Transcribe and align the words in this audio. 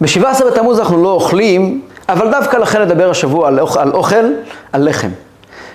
ב-17 0.00 0.44
בתמוז 0.50 0.78
אנחנו 0.78 1.02
לא 1.02 1.08
אוכלים, 1.08 1.80
אבל 2.08 2.30
דווקא 2.30 2.56
לכן 2.56 2.82
נדבר 2.82 3.10
השבוע 3.10 3.48
על, 3.48 3.60
אוכל, 3.60 3.80
על 3.80 3.92
אוכל, 3.92 4.24
על 4.72 4.88
לחם. 4.88 5.08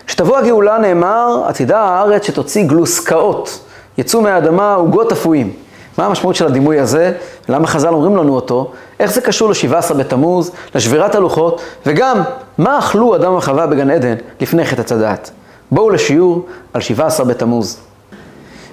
כשתבוא 0.07 0.37
הגאולה 0.37 0.77
נאמר, 0.77 1.43
עתידה 1.47 1.79
הארץ 1.79 2.27
שתוציא 2.27 2.63
גלוסקאות, 2.67 3.59
יצאו 3.97 4.21
מהאדמה 4.21 4.73
עוגות 4.73 5.11
אפויים. 5.11 5.53
מה 5.97 6.05
המשמעות 6.05 6.35
של 6.35 6.45
הדימוי 6.45 6.79
הזה? 6.79 7.13
למה 7.49 7.67
חז"ל 7.67 7.93
אומרים 7.93 8.17
לנו 8.17 8.35
אותו? 8.35 8.71
איך 8.99 9.11
זה 9.11 9.21
קשור 9.21 9.49
ל-17 9.49 9.93
בתמוז, 9.93 10.51
לשבירת 10.75 11.15
הלוחות, 11.15 11.61
וגם, 11.85 12.21
מה 12.57 12.79
אכלו 12.79 13.15
אדם 13.15 13.35
וחווה 13.35 13.67
בגן 13.67 13.89
עדן 13.89 14.15
לפני 14.41 14.65
חטא 14.65 14.81
הצדעת? 14.81 15.31
בואו 15.71 15.89
לשיעור 15.89 16.45
על 16.73 16.81
17 16.81 17.25
בתמוז. 17.25 17.77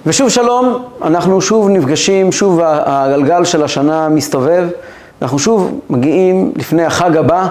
ושוב 0.05 0.29
שלום, 0.29 0.83
אנחנו 1.01 1.41
שוב 1.41 1.69
נפגשים, 1.69 2.31
שוב 2.31 2.59
הגלגל 2.63 3.45
של 3.45 3.63
השנה 3.63 4.09
מסתובב, 4.09 4.67
אנחנו 5.21 5.39
שוב 5.39 5.79
מגיעים 5.89 6.51
לפני 6.55 6.85
החג 6.85 7.17
הבא, 7.17 7.47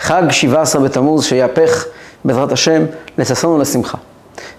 חג 0.00 0.22
17 0.30 0.82
בתמוז, 0.82 1.24
שיהפך 1.24 1.84
בעזרת 2.24 2.52
השם 2.52 2.82
לששון 3.18 3.50
ולשמחה. 3.50 3.98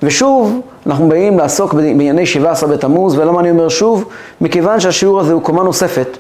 ושוב, 0.03 0.59
אנחנו 0.85 1.09
באים 1.09 1.37
לעסוק 1.37 1.73
בענייני 1.73 2.25
17 2.25 2.69
בתמוז, 2.69 3.17
ולמה 3.17 3.39
אני 3.39 3.51
אומר 3.51 3.69
שוב? 3.69 4.05
מכיוון 4.41 4.79
שהשיעור 4.79 5.19
הזה 5.19 5.33
הוא 5.33 5.41
קומה 5.41 5.63
נוספת, 5.63 6.17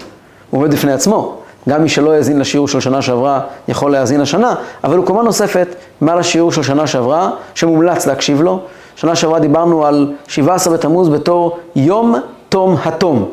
הוא 0.49 0.59
עומד 0.61 0.73
בפני 0.73 0.93
עצמו. 0.93 1.35
גם 1.69 1.83
מי 1.83 1.89
שלא 1.89 2.17
יאזין 2.17 2.39
לשיעור 2.39 2.67
של 2.67 2.79
שנה 2.79 3.01
שעברה 3.01 3.41
יכול 3.67 3.91
להאזין 3.91 4.21
לשנה, 4.21 4.55
אבל 4.83 4.97
הוא 4.97 5.05
קומה 5.05 5.23
נוספת 5.23 5.67
מעל 6.01 6.19
השיעור 6.19 6.51
של 6.51 6.63
שנה 6.63 6.87
שעברה, 6.87 7.31
שמומלץ 7.55 8.05
להקשיב 8.05 8.41
לו. 8.41 8.59
שנה 8.95 9.15
שעברה 9.15 9.39
דיברנו 9.39 9.85
על 9.85 10.13
17 10.27 10.73
בתמוז 10.73 11.09
בתור 11.09 11.57
יום 11.75 12.15
תום 12.49 12.75
התום, 12.83 13.25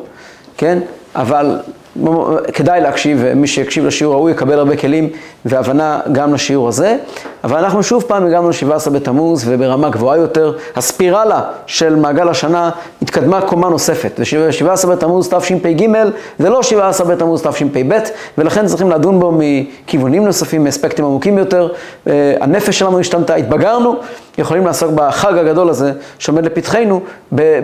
כן? 0.57 0.79
אבל 1.15 1.59
כדאי 2.53 2.81
להקשיב, 2.81 3.25
מי 3.35 3.47
שיקשיב 3.47 3.85
לשיעור 3.85 4.13
ההוא 4.13 4.29
יקבל 4.29 4.59
הרבה 4.59 4.77
כלים 4.77 5.09
והבנה 5.45 5.99
גם 6.11 6.33
לשיעור 6.33 6.67
הזה. 6.67 6.97
אבל 7.43 7.57
אנחנו 7.57 7.83
שוב 7.83 8.03
פעם 8.07 8.25
הגענו 8.25 8.49
ל-17 8.49 8.89
בתמוז 8.89 9.43
וברמה 9.47 9.89
גבוהה 9.89 10.17
יותר. 10.17 10.53
הספירלה 10.75 11.41
של 11.65 11.95
מעגל 11.95 12.29
השנה 12.29 12.69
התקדמה 13.01 13.41
קומה 13.41 13.69
נוספת. 13.69 14.19
ו-17 14.19 14.87
בתמוז 14.87 15.29
תשפ"ג 15.29 15.87
זה 16.39 16.49
לא 16.49 16.63
17 16.63 17.07
בתמוז 17.07 17.41
תשפ"ב, 17.41 17.97
ולכן 18.37 18.65
צריכים 18.65 18.91
לדון 18.91 19.19
בו 19.19 19.39
מכיוונים 19.39 20.25
נוספים, 20.25 20.63
מאספקטים 20.63 21.05
עמוקים 21.05 21.37
יותר. 21.37 21.69
אה, 22.07 22.35
הנפש 22.41 22.79
שלנו 22.79 22.99
השתנתה, 22.99 23.35
התבגרנו, 23.35 23.95
יכולים 24.37 24.65
לעסוק 24.65 24.91
בחג 24.95 25.37
הגדול 25.37 25.69
הזה 25.69 25.91
שעומד 26.19 26.45
לפתחנו 26.45 27.01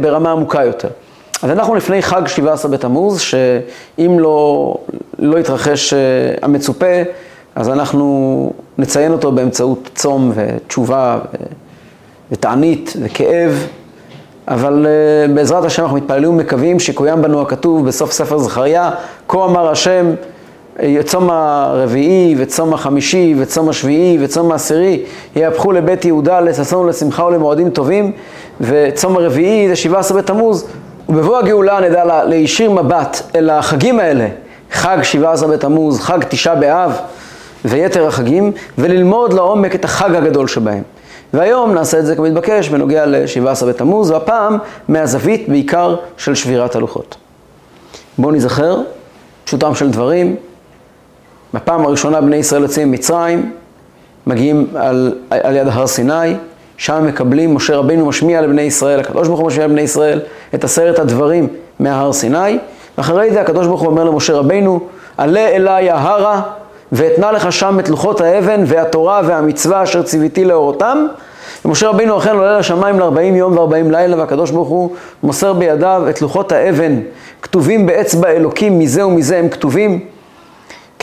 ברמה 0.02 0.32
עמוקה 0.32 0.64
יותר. 0.64 0.90
אז 1.44 1.50
אנחנו 1.52 1.76
לפני 1.76 2.02
חג 2.02 2.28
17 2.28 2.72
בתמוז, 2.72 3.20
שאם 3.22 4.20
לא, 4.20 4.76
לא 5.20 5.40
יתרחש 5.40 5.94
אה, 5.94 6.00
המצופה, 6.42 6.86
אז 7.56 7.70
אנחנו 7.70 8.52
נציין 8.78 9.12
אותו 9.12 9.32
באמצעות 9.32 9.90
צום 9.96 10.32
ותשובה 10.36 11.20
ותענית 12.32 12.94
וכאב, 13.02 13.68
אבל 14.48 14.88
אה, 14.90 15.34
בעזרת 15.34 15.66
השם 15.66 15.84
אנחנו 15.84 15.98
מתפללים 15.98 16.30
ומקווים 16.30 16.80
שקוים 16.80 17.22
בנו 17.22 17.42
הכתוב 17.42 17.88
בסוף 17.88 18.12
ספר 18.12 18.38
זכריה, 18.38 18.92
כה 19.28 19.46
אמר 19.46 19.70
השם, 19.70 20.14
צום 21.06 21.30
הרביעי 21.30 22.36
וצום 22.38 22.74
החמישי 22.74 23.36
וצום 23.38 23.70
השביעי 23.70 24.18
וצום 24.22 24.52
העשירי 24.52 25.04
יהפכו 25.36 25.72
לבית 25.72 26.06
יהודה 26.06 26.40
לששון 26.40 26.86
ולשמחה 26.86 27.26
ולמועדים 27.26 27.70
טובים 27.70 28.12
וצום 28.62 29.18
הרביעי 29.18 29.68
זה 29.68 29.76
17 29.76 30.18
בתמוז 30.18 30.68
ובבוא 31.10 31.38
הגאולה 31.38 31.80
נדע 31.80 32.24
להישיר 32.24 32.72
מבט 32.72 33.22
אל 33.36 33.50
החגים 33.50 34.00
האלה, 34.00 34.28
חג 34.72 34.98
17 35.04 35.50
בתמוז, 35.50 36.00
חג 36.00 36.20
תשעה 36.30 36.56
באב 36.56 37.00
ויתר 37.66 38.08
החגים, 38.08 38.52
וללמוד 38.78 39.34
לעומק 39.34 39.76
את 39.76 39.86
החג 39.86 40.16
הגדול 40.16 40.48
שבהם. 40.48 40.84
והיום 41.34 41.74
נעשה 41.74 42.00
את 42.00 42.06
זה 42.06 42.16
כמתבקש 42.16 42.70
בנוגע 42.70 43.06
ל-17 43.06 43.66
בתמוז, 43.66 44.12
והפעם 44.12 44.58
מהזווית 44.88 45.50
בעיקר 45.50 45.96
של 46.18 46.36
שבירת 46.36 46.76
הלוחות. 46.76 47.16
בואו 48.18 48.32
נזכר, 48.32 48.82
פשוטם 49.44 49.76
של 49.76 49.92
דברים, 49.92 50.36
בפעם 51.54 51.86
הראשונה 51.86 52.22
בני 52.22 52.36
ישראל 52.36 52.62
יוצאים 52.62 52.92
ממצרים, 52.92 53.52
מגיעים 54.28 54.68
על, 54.76 55.16
על 55.30 55.56
יד 55.56 55.68
הר 55.68 55.88
סיני, 55.88 56.36
שם 56.78 57.06
מקבלים, 57.08 57.56
משה 57.56 57.76
רבינו 57.76 58.06
משמיע 58.06 58.42
לבני 58.42 58.62
ישראל, 58.62 59.00
הקדוש 59.00 59.28
ברוך 59.28 59.40
הוא 59.40 59.48
משמיע 59.48 59.68
לבני 59.68 59.82
ישראל 59.82 60.20
את 60.56 60.64
עשרת 60.64 61.00
הדברים 61.00 61.48
מהר 61.80 62.14
סיני, 62.14 62.58
ואחרי 62.98 63.32
זה 63.32 63.42
הקדוש 63.42 63.68
ברוך 63.68 63.82
הוא 63.82 63.90
אומר 63.90 64.04
למשה 64.04 64.34
רבינו, 64.34 64.80
עלה 65.18 65.48
אליי 65.48 65.90
ההרה 65.90 66.42
ואתנה 66.92 67.32
לך 67.32 67.52
שם 67.52 67.80
את 67.80 67.90
לוחות 67.90 68.22
האבן 68.22 68.64
והתורה 68.68 69.22
והמצווה 69.26 69.84
אשר 69.84 70.04
ציוויתי 70.04 70.46
לאורותם. 70.46 71.08
ומשה 71.66 71.90
רבינו 71.90 72.18
אכן 72.18 72.36
עולה 72.36 72.60
לשמיים 72.60 73.00
ל-40 73.00 73.20
יום 73.22 73.58
ו-40 73.58 73.92
לילה, 73.92 74.18
והקדוש 74.18 74.52
ברוך 74.52 74.68
הוא 74.68 74.96
מוסר 75.24 75.54
בידיו 75.54 76.04
את 76.10 76.22
לוחות 76.22 76.52
האבן, 76.52 77.00
כתובים 77.42 77.86
באצבע 77.86 78.30
אלוקים, 78.30 78.80
מזה 78.80 79.08
ומזה 79.08 79.38
הם 79.38 79.50
כתובים. 79.50 80.00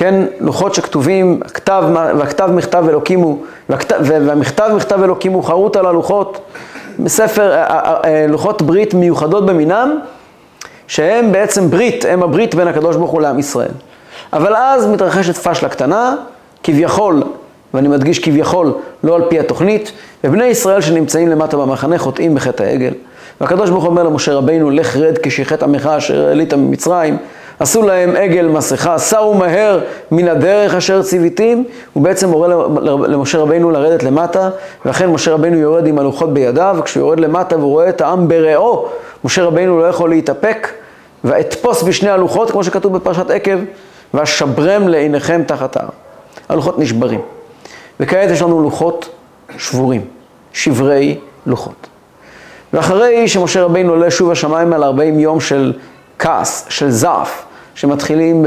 כן, 0.00 0.24
לוחות 0.40 0.74
שכתובים, 0.74 1.40
הכתב, 1.44 1.84
והכתב 1.92 2.50
מכתב 2.54 2.84
אלוקים 2.88 3.20
הוא, 3.20 3.44
והמכתב 4.00 4.70
מכתב 4.76 5.02
אלוקים 5.02 5.32
הוא 5.32 5.44
חרוט 5.44 5.76
על 5.76 5.86
הלוחות, 5.86 6.40
בספר, 6.98 7.52
אה, 7.52 7.64
אה, 7.64 7.96
אה, 8.04 8.26
לוחות 8.28 8.62
ברית 8.62 8.94
מיוחדות 8.94 9.46
במינם, 9.46 9.98
שהם 10.86 11.32
בעצם 11.32 11.70
ברית, 11.70 12.04
הם 12.04 12.22
הברית 12.22 12.54
בין 12.54 12.68
הקדוש 12.68 12.96
ברוך 12.96 13.10
הוא 13.10 13.22
לעם 13.22 13.38
ישראל. 13.38 13.70
אבל 14.32 14.56
אז 14.56 14.86
מתרחשת 14.86 15.36
פשלה 15.36 15.68
קטנה, 15.68 16.14
כביכול, 16.62 17.22
ואני 17.74 17.88
מדגיש 17.88 18.18
כביכול, 18.18 18.72
לא 19.04 19.14
על 19.14 19.22
פי 19.28 19.38
התוכנית, 19.38 19.92
ובני 20.24 20.44
ישראל 20.44 20.80
שנמצאים 20.80 21.28
למטה 21.28 21.56
במחנה 21.56 21.98
חוטאים 21.98 22.34
בחטא 22.34 22.62
העגל. 22.62 22.92
והקדוש 23.40 23.70
ברוך 23.70 23.84
הוא 23.84 23.90
אומר 23.90 24.02
למשה 24.02 24.34
רבינו, 24.34 24.70
לך 24.70 24.96
רד 24.96 25.18
כשחטא 25.22 25.64
עמך 25.64 25.86
אשר 25.86 26.26
העלית 26.26 26.54
ממצרים, 26.54 27.16
עשו 27.60 27.82
להם 27.82 28.16
עגל 28.16 28.46
מסכה, 28.48 28.98
סרו 28.98 29.34
מהר 29.34 29.80
מן 30.10 30.28
הדרך 30.28 30.74
אשר 30.74 31.02
ציוויתים, 31.02 31.64
הוא 31.92 32.02
בעצם 32.02 32.28
מורה 32.28 32.48
למשה 33.08 33.38
רבינו 33.38 33.70
לרדת 33.70 34.02
למטה, 34.02 34.50
ואכן 34.84 35.10
משה 35.10 35.32
רבינו 35.32 35.56
יורד 35.56 35.86
עם 35.86 35.98
הלוחות 35.98 36.34
בידיו, 36.34 36.76
וכשהוא 36.78 37.00
יורד 37.00 37.20
למטה 37.20 37.56
והוא 37.56 37.70
רואה 37.70 37.88
את 37.88 38.00
העם 38.00 38.28
ברעו, 38.28 38.88
משה 39.24 39.44
רבינו 39.44 39.80
לא 39.80 39.84
יכול 39.84 40.10
להתאפק, 40.10 40.68
ואתפוס 41.24 41.82
בשני 41.82 42.10
הלוחות, 42.10 42.50
כמו 42.50 42.64
שכתוב 42.64 42.96
בפרשת 42.96 43.30
עקב, 43.30 43.58
ואשברם 44.14 44.88
לעיניכם 44.88 45.42
תחת 45.46 45.76
ההר. 45.76 45.88
הלוחות 46.48 46.78
נשברים. 46.78 47.20
וכעת 48.00 48.30
יש 48.30 48.42
לנו 48.42 48.62
לוחות 48.62 49.08
שבורים, 49.58 50.04
שברי 50.52 51.18
לוחות. 51.46 51.86
ואחרי 52.72 53.28
שמשה 53.28 53.62
רבינו 53.62 53.92
עולה 53.92 54.10
שוב 54.10 54.30
השמיים 54.30 54.72
על 54.72 54.84
40 54.84 55.18
יום 55.20 55.40
של 55.40 55.72
כעס, 56.18 56.66
של 56.68 56.90
זעף, 56.90 57.44
שמתחילים 57.80 58.46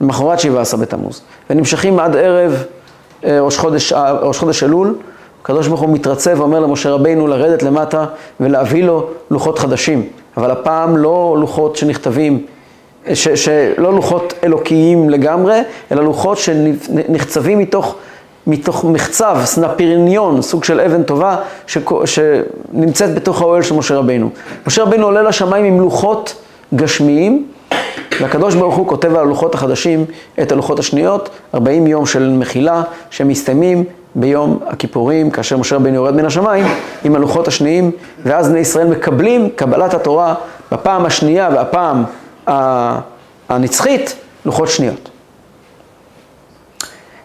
במחרת 0.00 0.40
17 0.40 0.80
בתמוז, 0.80 1.22
ונמשכים 1.50 1.98
עד 1.98 2.16
ערב 2.16 2.64
אה, 3.24 3.40
ראש 3.40 3.58
חודש, 3.58 3.92
אה, 3.92 4.12
ראש 4.12 4.38
חודש 4.38 4.62
אלול, 4.62 4.94
הקדוש 5.42 5.68
ברוך 5.68 5.80
הוא 5.80 5.90
מתרצה 5.90 6.32
ואומר 6.36 6.60
למשה 6.60 6.90
רבינו 6.90 7.26
לרדת 7.26 7.62
למטה 7.62 8.04
ולהביא 8.40 8.84
לו 8.84 9.08
לוחות 9.30 9.58
חדשים, 9.58 10.06
אבל 10.36 10.50
הפעם 10.50 10.96
לא 10.96 11.36
לוחות 11.40 11.76
שנכתבים, 11.76 12.46
ש, 13.14 13.28
שלא 13.28 13.94
לוחות 13.94 14.34
אלוקיים 14.44 15.10
לגמרי, 15.10 15.60
אלא 15.92 16.04
לוחות 16.04 16.38
שנחצבים 16.38 17.58
מתוך, 17.58 17.94
מתוך 18.46 18.84
מחצב, 18.84 19.38
סנפירניון, 19.44 20.42
סוג 20.42 20.64
של 20.64 20.80
אבן 20.80 21.02
טובה, 21.02 21.36
ש, 21.66 21.78
שנמצאת 22.04 23.14
בתוך 23.14 23.40
האוהל 23.40 23.62
של 23.62 23.74
משה 23.74 23.96
רבינו. 23.96 24.30
משה 24.66 24.82
רבינו 24.82 25.06
עולה 25.06 25.22
לשמיים 25.22 25.64
עם 25.64 25.80
לוחות 25.80 26.34
גשמיים, 26.74 27.46
והקדוש 28.20 28.54
ברוך 28.54 28.74
הוא 28.74 28.88
כותב 28.88 29.14
על 29.14 29.20
הלוחות 29.20 29.54
החדשים 29.54 30.04
את 30.42 30.52
הלוחות 30.52 30.78
השניות, 30.78 31.28
40 31.54 31.86
יום 31.86 32.06
של 32.06 32.36
מחילה 32.38 32.82
שמסתיימים 33.10 33.84
ביום 34.14 34.58
הכיפורים, 34.66 35.30
כאשר 35.30 35.56
משה 35.56 35.76
רבינו 35.76 35.96
יורד 35.96 36.14
מן 36.14 36.24
השמיים 36.24 36.66
עם 37.04 37.14
הלוחות 37.14 37.48
השניים, 37.48 37.90
ואז 38.22 38.48
בני 38.48 38.58
ישראל 38.58 38.86
מקבלים 38.86 39.50
קבלת 39.56 39.94
התורה 39.94 40.34
בפעם 40.72 41.06
השנייה 41.06 41.48
והפעם 41.54 42.04
הנצחית, 43.48 44.16
לוחות 44.44 44.68
שניות. 44.68 45.10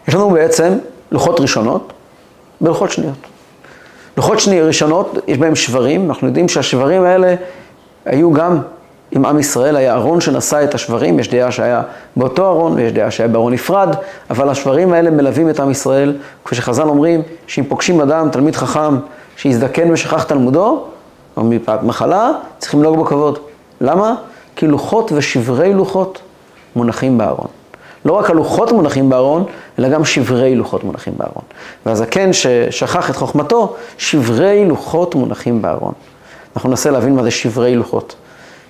יש 0.08 0.16
לנו 0.16 0.30
בעצם 0.30 0.74
לוחות 1.12 1.40
ראשונות 1.40 1.94
ולוחות 2.62 2.92
שניות. 2.92 3.18
לוחות 4.18 4.40
שניות 4.40 4.68
ראשונות, 4.68 5.18
יש 5.28 5.38
בהם 5.38 5.56
שברים, 5.56 6.10
אנחנו 6.10 6.28
יודעים 6.28 6.50
שהשברים 6.50 7.04
האלה 7.04 7.36
היו 8.06 8.34
גם 8.34 8.60
עם 9.12 9.26
עם 9.26 9.40
ישראל, 9.40 9.76
היה 9.76 9.94
ארון 9.94 10.22
שנשא 10.22 10.64
את 10.64 10.76
השברים, 10.76 11.20
יש 11.20 11.30
דעה 11.30 11.52
שהיה 11.52 11.82
באותו 12.16 12.48
ארון 12.48 12.74
ויש 12.74 12.92
דעה 12.92 13.12
שהיה 13.12 13.28
בארון 13.28 13.54
נפרד, 13.54 13.96
אבל 14.30 14.50
השברים 14.50 14.94
האלה 14.94 15.10
מלווים 15.10 15.50
את 15.50 15.60
עם 15.60 15.72
ישראל, 15.72 16.18
כפי 16.46 16.56
שחז"ל 16.56 16.90
אומרים, 16.90 17.22
שאם 17.48 17.64
פוגשים 17.64 18.02
אדם, 18.02 18.30
תלמיד 18.30 18.56
חכם, 18.56 18.98
שיזדקן 19.38 19.92
ושכח 19.92 20.24
תלמודו, 20.24 20.84
או 21.38 21.44
מפאת 21.44 21.84
מחלה, 21.84 22.32
צריכים 22.58 22.80
לנהוג 22.80 22.98
בו 22.98 23.06
כבוד. 23.06 23.40
למה? 23.82 24.16
כי 24.56 24.68
לוחות 24.68 25.12
ושברי 25.16 25.74
לוחות 25.74 26.22
מונחים 26.76 27.18
בארון. 27.18 27.48
לא 28.06 28.14
רק 28.14 28.30
הלוחות 28.30 28.72
מונחים 28.72 29.10
בארון, 29.10 29.44
אלא 29.80 29.90
גם 29.90 30.06
שברי 30.06 30.56
לוחות 30.56 30.84
מונחים 30.84 31.14
בארון. 31.18 31.44
והזקן 31.86 32.34
ששכח 32.34 33.10
את 33.10 33.16
חוכמתו, 33.16 33.76
שברי 33.98 34.66
לוחות 34.66 35.16
מונחים 35.16 35.62
בארון. 35.62 35.94
אנחנו 36.56 36.70
ננסה 36.70 36.92
להבין 36.92 37.16
מה 37.16 37.24
זה 37.24 37.32
שברי 37.32 37.76
לוחות. 37.76 38.16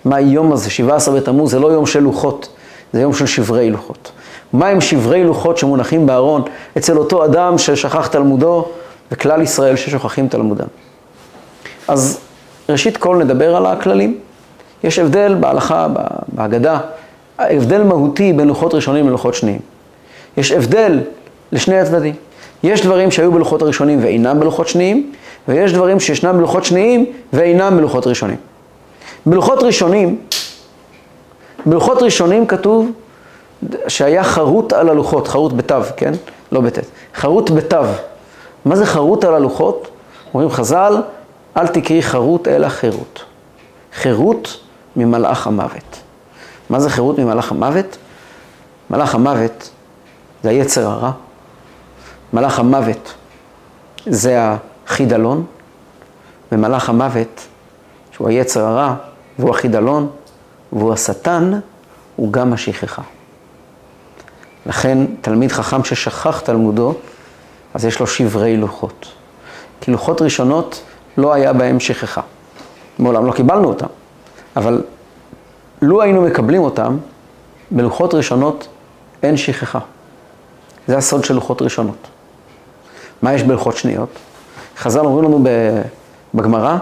מה 0.10 0.16
היום 0.16 0.52
הזה, 0.52 0.70
17 0.70 1.16
בתמוז, 1.16 1.52
זה 1.52 1.60
לא 1.60 1.68
יום 1.68 1.86
של 1.86 2.00
לוחות, 2.00 2.50
זה 2.94 3.02
יום 3.02 3.14
של 3.14 3.26
שברי 3.26 3.70
לוחות. 3.70 4.12
מה 4.54 4.68
הם 4.68 4.82
שברי 4.82 5.24
לוחות 5.24 5.58
שמונחים 5.58 6.06
בארון 6.06 6.42
אצל 6.78 6.98
אותו 6.98 7.26
אדם 7.26 7.58
ששכח 7.58 8.08
תלמודו 8.08 8.68
וכלל 9.12 9.42
ישראל 9.42 9.76
ששוכחים 9.76 10.28
תלמודם. 10.28 10.68
אז 11.88 12.20
ראשית 12.70 12.98
כל 12.98 13.16
נדבר 13.16 13.56
על 13.56 13.66
הכללים. 13.66 14.18
יש 14.84 15.00
הבדל 15.00 15.36
בהלכה, 15.40 15.88
בהגדה, 16.28 16.80
הבדל 17.40 17.84
מהותי 17.84 18.34
בין 18.34 18.48
לוחות 18.48 18.74
ראשונים 18.74 19.08
ללוחות 19.08 19.34
שניים. 19.34 19.60
יש 20.38 20.52
הבדל 20.52 21.00
לשני 21.52 21.80
הצדדים. 21.80 22.16
יש 22.64 22.82
דברים 22.82 23.12
שהיו 23.12 23.32
בלוחות 23.32 23.62
הראשונים 23.62 24.00
ואינם 24.02 24.40
בלוחות 24.40 24.68
שניים, 24.68 25.12
ויש 25.48 25.74
דברים 25.74 26.00
שישנם 26.00 26.38
בלוחות 26.38 26.66
שניים 26.66 27.06
ואינם 27.34 27.78
בלוחות 27.78 28.08
ראשונים. 28.08 28.38
בלוחות 29.30 29.64
ראשונים, 29.64 30.22
בלוחות 31.66 32.02
ראשונים 32.02 32.48
כתוב 32.48 32.92
שהיה 33.88 34.24
חרוט 34.24 34.74
על 34.74 34.90
הלוחות, 34.90 35.28
חרוט 35.28 35.54
בתו, 35.54 35.76
כן? 35.98 36.14
לא 36.52 36.62
בט', 36.62 36.80
חרוט 37.16 37.50
בתו. 37.50 37.82
מה 38.66 38.76
זה 38.76 38.86
חרוט 38.86 39.24
על 39.24 39.34
הלוחות? 39.34 39.88
אומרים 40.34 40.50
חז"ל, 40.50 41.02
אל 41.58 41.68
תקראי 41.68 42.02
חרוט 42.02 42.48
אלא 42.48 42.70
חירות. 42.70 43.24
חירות 43.94 44.60
ממלאך 44.96 45.48
המוות. 45.48 46.00
מה 46.70 46.80
זה 46.80 46.90
חירות 46.90 47.20
ממלאך 47.20 47.52
המוות? 47.52 47.98
מלאך 48.90 49.16
המוות 49.16 49.70
זה 50.44 50.50
היצר 50.50 50.88
הרע. 50.88 51.12
מלאך 52.34 52.60
המוות 52.60 53.14
זה 54.06 54.40
החידלון, 54.88 55.46
ומלאך 56.52 56.90
המוות, 56.90 57.48
שהוא 58.12 58.30
היצר 58.30 58.66
הרע, 58.66 58.96
והוא 59.40 59.50
החידלון, 59.50 60.10
והוא 60.74 60.94
השטן, 60.94 61.60
הוא 62.16 62.34
גם 62.34 62.54
השכחה. 62.54 63.02
לכן 64.66 64.98
תלמיד 65.22 65.52
חכם 65.52 65.84
ששכח 65.84 66.40
תלמודו, 66.40 66.94
אז 67.74 67.86
יש 67.86 68.00
לו 68.00 68.08
שברי 68.08 68.58
לוחות. 68.58 69.06
כי 69.82 69.92
לוחות 69.92 70.22
ראשונות 70.22 70.82
לא 71.18 71.34
היה 71.34 71.54
בהם 71.54 71.80
שכחה. 71.80 72.22
מעולם 73.00 73.26
לא 73.26 73.32
קיבלנו 73.32 73.68
אותם, 73.68 73.88
אבל 74.56 74.84
לו 75.82 76.02
היינו 76.02 76.22
מקבלים 76.22 76.62
אותם, 76.62 76.98
בלוחות 77.72 78.14
ראשונות 78.14 78.68
אין 79.24 79.38
שכחה. 79.38 79.80
זה 80.88 80.98
הסוד 80.98 81.24
של 81.24 81.34
לוחות 81.34 81.62
ראשונות. 81.62 82.08
מה 83.22 83.34
יש 83.34 83.44
בלוחות 83.44 83.78
שניות? 83.78 84.10
חז"ל 84.78 85.00
אומרים 85.00 85.26
לנו 85.26 85.44
בגמרא, 86.34 86.78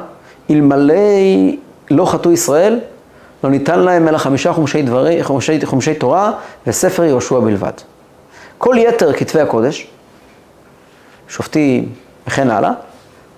אלמלא 0.49 0.93
לא 1.91 2.05
חטאו 2.05 2.31
ישראל, 2.31 2.79
לא 3.43 3.49
ניתן 3.49 3.79
להם 3.79 4.07
אלא 4.07 4.17
חמישה 4.17 4.53
חומשי, 4.53 4.81
דברי, 4.81 5.23
חומשי, 5.23 5.65
חומשי 5.65 5.93
תורה 5.93 6.31
וספר 6.67 7.03
יהושע 7.03 7.39
בלבד. 7.39 7.71
כל 8.57 8.75
יתר 8.79 9.13
כתבי 9.13 9.41
הקודש, 9.41 9.87
שופטים 11.27 11.89
וכן 12.27 12.49
הלאה, 12.49 12.71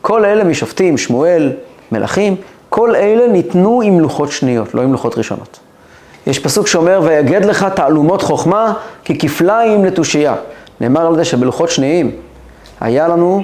כל 0.01 0.25
אלה 0.25 0.43
משופטים, 0.43 0.97
שמואל, 0.97 1.51
מלכים, 1.91 2.35
כל 2.69 2.95
אלה 2.95 3.27
ניתנו 3.27 3.81
עם 3.81 3.99
לוחות 3.99 4.31
שניות, 4.31 4.73
לא 4.73 4.81
עם 4.81 4.91
לוחות 4.91 5.17
ראשונות. 5.17 5.59
יש 6.27 6.39
פסוק 6.39 6.67
שאומר, 6.67 7.01
ויגד 7.03 7.45
לך 7.45 7.67
תעלומות 7.75 8.21
חוכמה 8.21 8.73
ככפליים 9.05 9.85
לתושייה. 9.85 10.35
נאמר 10.81 11.07
על 11.07 11.15
זה 11.15 11.25
שבלוחות 11.25 11.69
שניים 11.69 12.11
היה 12.81 13.07
לנו 13.07 13.43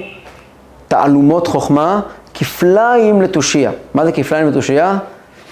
תעלומות 0.88 1.46
חוכמה 1.46 2.00
כפליים 2.34 3.22
לתושייה. 3.22 3.70
מה 3.94 4.04
זה 4.04 4.12
כפליים 4.12 4.48
לתושייה? 4.48 4.98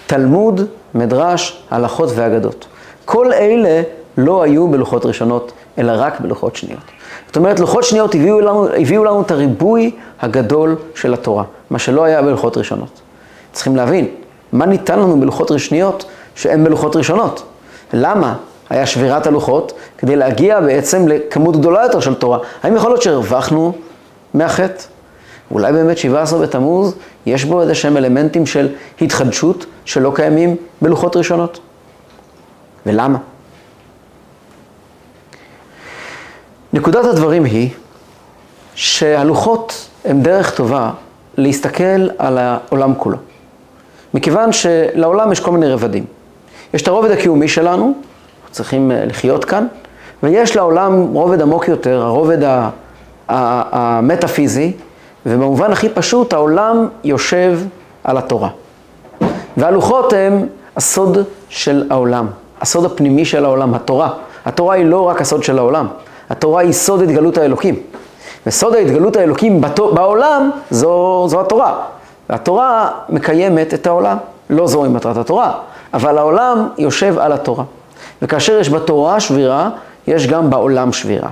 תלמוד, 0.07 0.61
מדרש, 0.95 1.63
הלכות 1.71 2.09
ואגדות. 2.15 2.67
כל 3.05 3.33
אלה 3.33 3.83
לא 4.19 4.43
היו 4.43 4.69
בלוחות 4.69 5.07
ראשונות, 5.07 5.53
אלא 5.79 5.93
רק 5.97 6.21
בלוחות 6.21 6.57
שניות. 6.57 6.83
זאת 7.27 7.37
אומרת, 7.37 7.61
לוחות 7.61 7.85
שניות 7.85 8.15
הביאו 8.15 8.41
לנו, 8.41 8.69
הביאו 8.77 9.05
לנו 9.05 9.23
את 9.23 9.31
הריבוי 9.31 9.91
הגדול 10.21 10.77
של 10.95 11.15
התורה, 11.15 11.45
מה 11.71 11.79
שלא 11.79 12.05
היה 12.05 12.23
בלוחות 12.23 12.57
ראשונות. 12.57 13.01
צריכים 13.53 13.77
להבין, 13.77 14.09
מה 14.53 14.67
ניתן 14.67 14.99
לנו 14.99 15.21
בלוחות 15.21 15.51
ראשוניות 15.51 16.05
שאין 16.35 16.65
בלוחות 16.65 16.97
ראשונות? 16.97 17.43
למה 17.93 18.35
היה 18.71 18.87
שבירת 18.87 19.27
הלוחות? 19.27 19.73
כדי 19.99 20.17
להגיע 20.17 20.61
בעצם 20.61 21.09
לכמות 21.09 21.57
גדולה 21.57 21.83
יותר 21.83 22.01
של 22.01 22.15
תורה. 22.15 22.39
האם 22.63 22.77
יכול 22.77 22.91
להיות 22.91 23.03
שהרווחנו 23.03 23.73
מהחטא? 24.35 24.83
אולי 25.51 25.73
באמת 25.73 25.99
17 25.99 26.43
בתמוז, 26.43 26.95
יש 27.27 27.45
בו 27.45 27.63
איזה 27.63 27.75
שהם 27.75 27.97
אלמנטים 27.97 28.47
של 28.47 28.69
התחדשות 29.01 29.67
שלא 29.85 30.13
קיימים 30.15 30.57
בלוחות 30.83 31.17
ראשונות. 31.17 31.61
ולמה? 32.87 33.19
נקודת 36.73 37.05
הדברים 37.05 37.45
היא 37.45 37.71
שהלוחות 38.75 39.89
הם 40.05 40.23
דרך 40.23 40.55
טובה 40.55 40.91
להסתכל 41.37 42.09
על 42.19 42.39
העולם 42.39 42.95
כולו. 42.99 43.19
מכיוון 44.15 44.53
שלעולם 44.53 45.33
יש 45.33 45.41
כל 45.41 45.51
מיני 45.51 45.69
רבדים. 45.69 46.05
יש 46.75 46.83
את 46.83 46.89
הרובד 46.89 47.11
הקיומי 47.11 47.49
שלנו, 47.49 47.85
אנחנו 47.85 48.51
צריכים 48.51 48.91
אה, 48.91 49.05
לחיות 49.05 49.45
כאן, 49.45 49.67
ויש 50.23 50.57
לעולם 50.57 51.03
רובד 51.03 51.43
עמוק 51.43 51.69
יותר, 51.69 52.03
הרובד 52.03 52.39
המטאפיזי, 53.29 54.73
ובמובן 55.27 55.73
הכי 55.73 55.89
פשוט, 55.89 56.33
העולם 56.33 56.89
יושב 57.05 57.59
על 58.05 58.19
התורה. 58.19 58.49
והלוחות 59.57 60.13
הם 60.13 60.47
הסוד 60.77 61.19
של 61.49 61.87
העולם, 61.91 62.27
הסוד 62.61 62.85
הפנימי 62.85 63.25
של 63.25 63.45
העולם, 63.45 63.75
התורה. 63.75 64.11
התורה 64.45 64.75
היא 64.75 64.85
לא 64.85 65.09
רק 65.09 65.21
הסוד 65.21 65.43
של 65.43 65.59
העולם, 65.59 65.87
התורה 66.31 66.63
היא 66.63 66.73
סוד 66.73 67.03
התגלות 67.03 67.39
האלוקים. 67.39 67.75
וסוד 68.47 68.75
ההתגלות 68.75 69.17
האלוקים 69.17 69.61
בעולם 69.95 70.51
זו, 70.71 71.25
זו 71.29 71.41
התורה. 71.41 71.85
והתורה 72.31 72.91
מקיימת 73.09 73.75
את 73.75 73.87
העולם. 73.87 74.17
לא 74.51 74.67
זוהי 74.67 74.91
מטרת 74.91 75.17
התורה, 75.17 75.53
אבל 75.95 76.19
העולם 76.19 76.69
יושב 76.79 77.19
על 77.19 77.33
התורה. 77.33 77.65
וכאשר 78.23 78.59
יש 78.59 78.71
בתורה 78.71 79.21
שבירה, 79.21 79.71
יש 80.07 80.27
גם 80.27 80.51
בעולם 80.51 80.93
שבירה. 80.93 81.29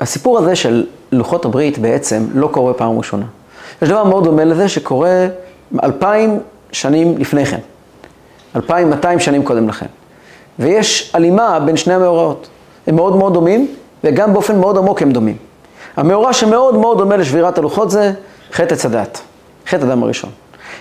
הסיפור 0.00 0.38
הזה 0.38 0.56
של 0.56 0.86
לוחות 1.12 1.44
הברית 1.44 1.78
בעצם 1.78 2.26
לא 2.34 2.46
קורה 2.46 2.74
פעם 2.74 2.98
ראשונה. 2.98 3.26
יש 3.82 3.88
דבר 3.88 4.04
מאוד 4.04 4.24
דומה 4.24 4.44
לזה 4.44 4.68
שקורה 4.68 5.26
אלפיים 5.82 6.40
שנים 6.72 7.18
לפני 7.18 7.46
כן, 7.46 7.58
אלפיים 8.56 8.90
מאתיים 8.90 9.20
שנים 9.20 9.44
קודם 9.44 9.68
לכן. 9.68 9.86
ויש 10.58 11.10
הלימה 11.14 11.60
בין 11.60 11.76
שני 11.76 11.94
המאורעות. 11.94 12.48
הם 12.86 12.96
מאוד 12.96 13.16
מאוד 13.16 13.34
דומים, 13.34 13.74
וגם 14.04 14.32
באופן 14.32 14.60
מאוד 14.60 14.78
עמוק 14.78 15.02
הם 15.02 15.12
דומים. 15.12 15.36
המאורע 15.96 16.32
שמאוד 16.32 16.74
מאוד 16.74 16.98
דומה 16.98 17.16
לשבירת 17.16 17.58
הלוחות 17.58 17.90
זה 17.90 18.12
חטא 18.52 18.74
עץ 18.74 18.86
הדעת, 18.86 19.20
חטא 19.68 19.84
אדם 19.84 20.02
הראשון. 20.02 20.30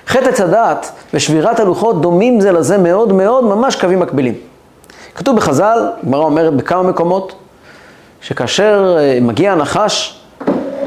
חטא 0.07 0.29
עץ 0.29 0.41
הדעת 0.41 0.91
ושבירת 1.13 1.59
הלוחות 1.59 2.01
דומים 2.01 2.41
זה 2.41 2.51
לזה 2.51 2.77
מאוד 2.77 3.13
מאוד, 3.13 3.43
ממש 3.43 3.75
קווים 3.75 3.99
מקבילים. 3.99 4.33
כתוב 5.15 5.35
בחז"ל, 5.35 5.89
גמרא 6.05 6.23
אומרת 6.23 6.53
בכמה 6.53 6.83
מקומות, 6.83 7.35
שכאשר 8.21 8.97
אה, 8.99 9.17
מגיע 9.21 9.51
הנחש 9.51 10.18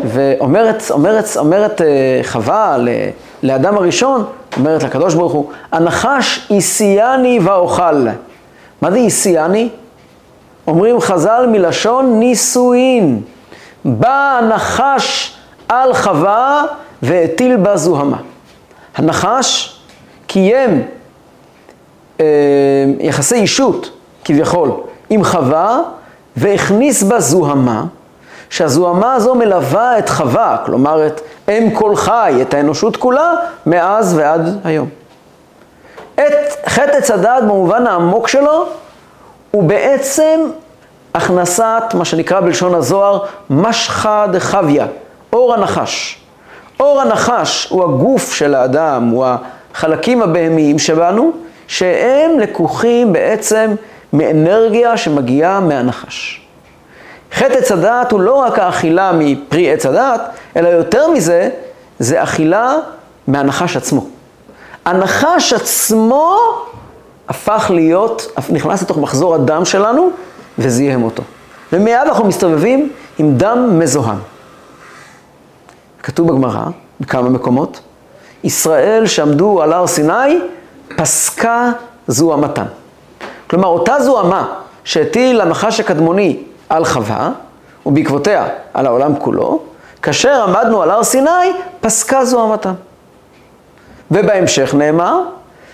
ואומרת 0.04 0.82
אומרת, 0.90 1.24
אומרת 1.36 1.80
אה, 1.80 2.20
חווה 2.22 2.76
לאדם 3.42 3.76
הראשון, 3.76 4.24
אומרת 4.56 4.82
לקדוש 4.82 5.14
ברוך 5.14 5.32
הוא, 5.32 5.50
הנחש 5.72 6.46
איסייני 6.50 7.38
ואוכל. 7.42 8.06
מה 8.82 8.90
זה 8.90 8.96
איסייני? 8.96 9.68
אומרים 10.66 11.00
חז"ל 11.00 11.46
מלשון 11.52 12.18
נישואין. 12.18 13.22
בא 13.84 14.38
הנחש 14.38 15.36
על 15.68 15.94
חווה 15.94 16.64
והטיל 17.02 17.56
בה 17.56 17.76
זוהמה. 17.76 18.16
הנחש 18.96 19.78
קיים 20.26 20.82
אה, 22.20 22.24
יחסי 23.00 23.34
אישות, 23.34 23.90
כביכול, 24.24 24.70
עם 25.10 25.24
חווה, 25.24 25.80
והכניס 26.36 27.02
בה 27.02 27.20
זוהמה, 27.20 27.84
שהזוהמה 28.52 29.14
הזו 29.14 29.34
מלווה 29.34 29.98
את 29.98 30.08
חווה, 30.08 30.56
כלומר 30.66 31.06
את 31.06 31.20
אם 31.48 31.70
כל 31.72 31.96
חי, 31.96 32.38
את 32.42 32.54
האנושות 32.54 32.96
כולה, 32.96 33.34
מאז 33.66 34.18
ועד 34.18 34.60
היום. 34.64 34.88
את 36.14 36.68
חטא 36.68 36.90
עץ 36.90 37.10
הדעת 37.10 37.44
במובן 37.44 37.86
העמוק 37.86 38.28
שלו, 38.28 38.66
הוא 39.50 39.62
בעצם 39.62 40.40
הכנסת, 41.14 41.82
מה 41.94 42.04
שנקרא 42.04 42.40
בלשון 42.40 42.74
הזוהר, 42.74 43.24
משחא 43.50 44.26
דחביה, 44.26 44.86
אור 45.32 45.54
הנחש. 45.54 46.20
אור 46.80 47.00
הנחש 47.00 47.68
הוא 47.70 47.84
הגוף 47.84 48.32
של 48.32 48.54
האדם, 48.54 49.08
הוא 49.08 49.26
החלקים 49.74 50.22
הבהמיים 50.22 50.78
שבנו, 50.78 51.32
שהם 51.66 52.38
לקוחים 52.40 53.12
בעצם 53.12 53.74
מאנרגיה 54.12 54.96
שמגיעה 54.96 55.60
מהנחש. 55.60 56.41
חטא 57.34 57.52
עץ 57.52 57.72
הדעת 57.72 58.12
הוא 58.12 58.20
לא 58.20 58.34
רק 58.34 58.58
האכילה 58.58 59.12
מפרי 59.12 59.72
עץ 59.72 59.86
הדעת, 59.86 60.20
אלא 60.56 60.68
יותר 60.68 61.10
מזה, 61.10 61.50
זה 61.98 62.22
אכילה 62.22 62.74
מהנחש 63.26 63.76
עצמו. 63.76 64.06
הנחש 64.84 65.52
עצמו 65.52 66.36
הפך 67.28 67.70
להיות, 67.74 68.26
נכנס 68.50 68.82
לתוך 68.82 68.98
מחזור 68.98 69.34
הדם 69.34 69.64
שלנו 69.64 70.10
וזיהם 70.58 71.02
אותו. 71.02 71.22
ומיד 71.72 71.98
אנחנו 72.06 72.24
מסתובבים 72.24 72.92
עם 73.18 73.36
דם 73.36 73.78
מזוהם. 73.78 74.18
כתוב 76.02 76.28
בגמרא, 76.28 76.64
בכמה 77.00 77.28
מקומות, 77.28 77.80
ישראל 78.44 79.06
שעמדו 79.06 79.62
על 79.62 79.72
הר 79.72 79.86
סיני, 79.86 80.40
פסקה 80.96 81.72
זוהמתן. 82.06 82.66
כלומר, 83.50 83.68
אותה 83.68 84.00
זוהמה 84.00 84.54
שהטיל 84.84 85.40
הנחש 85.40 85.80
הקדמוני 85.80 86.38
על 86.72 86.84
חווה, 86.84 87.30
ובעקבותיה 87.86 88.46
על 88.74 88.86
העולם 88.86 89.16
כולו, 89.16 89.60
כאשר 90.02 90.42
עמדנו 90.42 90.82
על 90.82 90.90
הר 90.90 91.04
סיני, 91.04 91.52
פסקה 91.80 92.24
זוהמתן. 92.24 92.72
ובהמשך 94.10 94.74
נאמר 94.74 95.20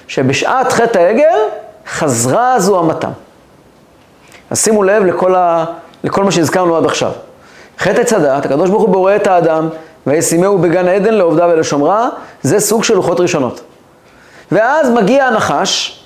שבשעת 0.09 0.73
חטא 0.73 0.99
העגל 0.99 1.39
חזרה 1.87 2.61
זוהמתם. 2.61 3.11
אז 4.51 4.59
שימו 4.59 4.83
לב 4.83 5.05
לכל, 5.05 5.35
ה... 5.35 5.65
לכל 6.05 6.25
מה 6.25 6.31
שהזכרנו 6.31 6.77
עד 6.77 6.85
עכשיו. 6.85 7.13
חטא 7.79 8.01
עץ 8.01 8.13
הקדוש 8.13 8.71
ברוך 8.71 8.83
הוא 8.83 8.93
בורא 8.93 9.17
את 9.17 9.27
האדם, 9.27 9.69
וישימהו 10.07 10.59
בגן 10.59 10.89
עדן 10.89 11.15
לעובדה 11.15 11.47
ולשומרה, 11.49 12.09
זה 12.43 12.61
סוג 12.61 12.85
של 12.85 12.95
לוחות 12.95 13.21
ראשונות. 13.21 13.61
ואז 14.53 14.91
מגיע 14.91 15.27
הנחש, 15.27 16.05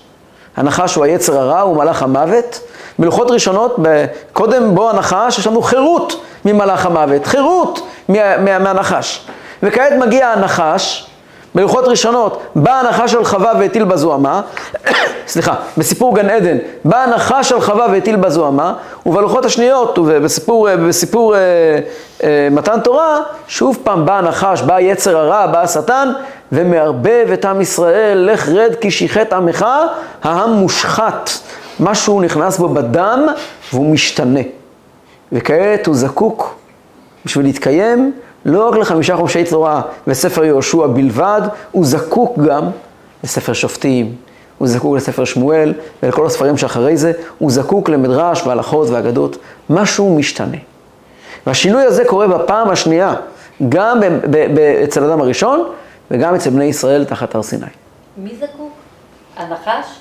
הנחש 0.56 0.94
הוא 0.94 1.04
היצר 1.04 1.38
הרע, 1.38 1.60
הוא 1.60 1.76
מלאך 1.76 2.02
המוות. 2.02 2.60
בלוחות 2.98 3.30
ראשונות, 3.30 3.76
קודם 4.32 4.74
בו 4.74 4.90
הנחש, 4.90 5.38
יש 5.38 5.46
לנו 5.46 5.62
חירות 5.62 6.20
ממלאך 6.44 6.86
המוות, 6.86 7.26
חירות 7.26 7.80
מה, 8.08 8.36
מה, 8.36 8.58
מהנחש. 8.58 9.26
וכעת 9.62 9.92
מגיע 9.92 10.28
הנחש, 10.28 11.06
בלוחות 11.54 11.84
ראשונות, 11.88 12.42
בא 12.54 12.80
הנחש 12.80 13.14
על 13.14 13.24
חווה 13.24 13.52
והטיל 13.58 13.84
בה 13.84 13.96
זוהמה, 13.96 14.40
סליחה, 15.26 15.54
בסיפור 15.76 16.14
גן 16.14 16.30
עדן, 16.30 16.56
בא 16.84 16.96
הנחש 16.96 17.52
על 17.52 17.60
חווה 17.60 17.86
והטיל 17.92 18.16
בה 18.16 18.30
זוהמה, 18.30 18.74
ובלוחות 19.06 19.44
השניות, 19.44 19.98
ובסיפור 19.98 20.68
בסיפור, 20.88 21.36
אה, 21.36 21.40
אה, 22.22 22.48
מתן 22.50 22.80
תורה, 22.80 23.20
שוב 23.48 23.78
פעם 23.84 24.06
בא 24.06 24.18
הנחש, 24.18 24.62
בא 24.62 24.80
יצר 24.80 25.16
הרע, 25.16 25.46
בא 25.46 25.62
השטן, 25.62 26.12
ומערבב 26.52 27.26
את 27.32 27.44
עם 27.44 27.60
ישראל, 27.60 28.18
לך 28.32 28.48
רד 28.48 28.74
כי 28.80 28.90
שיחת 28.90 29.32
עמך, 29.32 29.66
העם 30.22 30.52
מושחת. 30.52 31.30
משהו 31.80 32.20
נכנס 32.20 32.58
בו 32.58 32.68
בדם 32.68 33.26
והוא 33.72 33.92
משתנה. 33.92 34.40
וכעת 35.32 35.86
הוא 35.86 35.94
זקוק 35.94 36.54
בשביל 37.24 37.46
להתקיים 37.46 38.12
לא 38.44 38.68
רק 38.68 38.76
לחמישה 38.76 39.16
חומשי 39.16 39.44
תורה 39.44 39.82
וספר 40.06 40.44
יהושע 40.44 40.86
בלבד, 40.86 41.40
הוא 41.70 41.84
זקוק 41.84 42.38
גם 42.38 42.70
לספר 43.24 43.52
שופטים, 43.52 44.14
הוא 44.58 44.68
זקוק 44.68 44.96
לספר 44.96 45.24
שמואל 45.24 45.74
ולכל 46.02 46.26
הספרים 46.26 46.56
שאחרי 46.56 46.96
זה, 46.96 47.12
הוא 47.38 47.50
זקוק 47.50 47.88
למדרש 47.88 48.46
והלכות 48.46 48.90
ואגדות, 48.90 49.36
משהו 49.70 50.16
משתנה. 50.16 50.56
והשינוי 51.46 51.82
הזה 51.82 52.04
קורה 52.04 52.28
בפעם 52.28 52.70
השנייה, 52.70 53.14
גם 53.68 54.00
אצל 54.84 55.04
אדם 55.04 55.20
הראשון 55.20 55.64
וגם 56.10 56.34
אצל 56.34 56.50
בני 56.50 56.64
ישראל 56.64 57.04
תחת 57.04 57.34
הר 57.34 57.42
סיני. 57.42 57.66
מי 58.16 58.36
זקוק? 58.36 58.72
הנחש? 59.36 60.00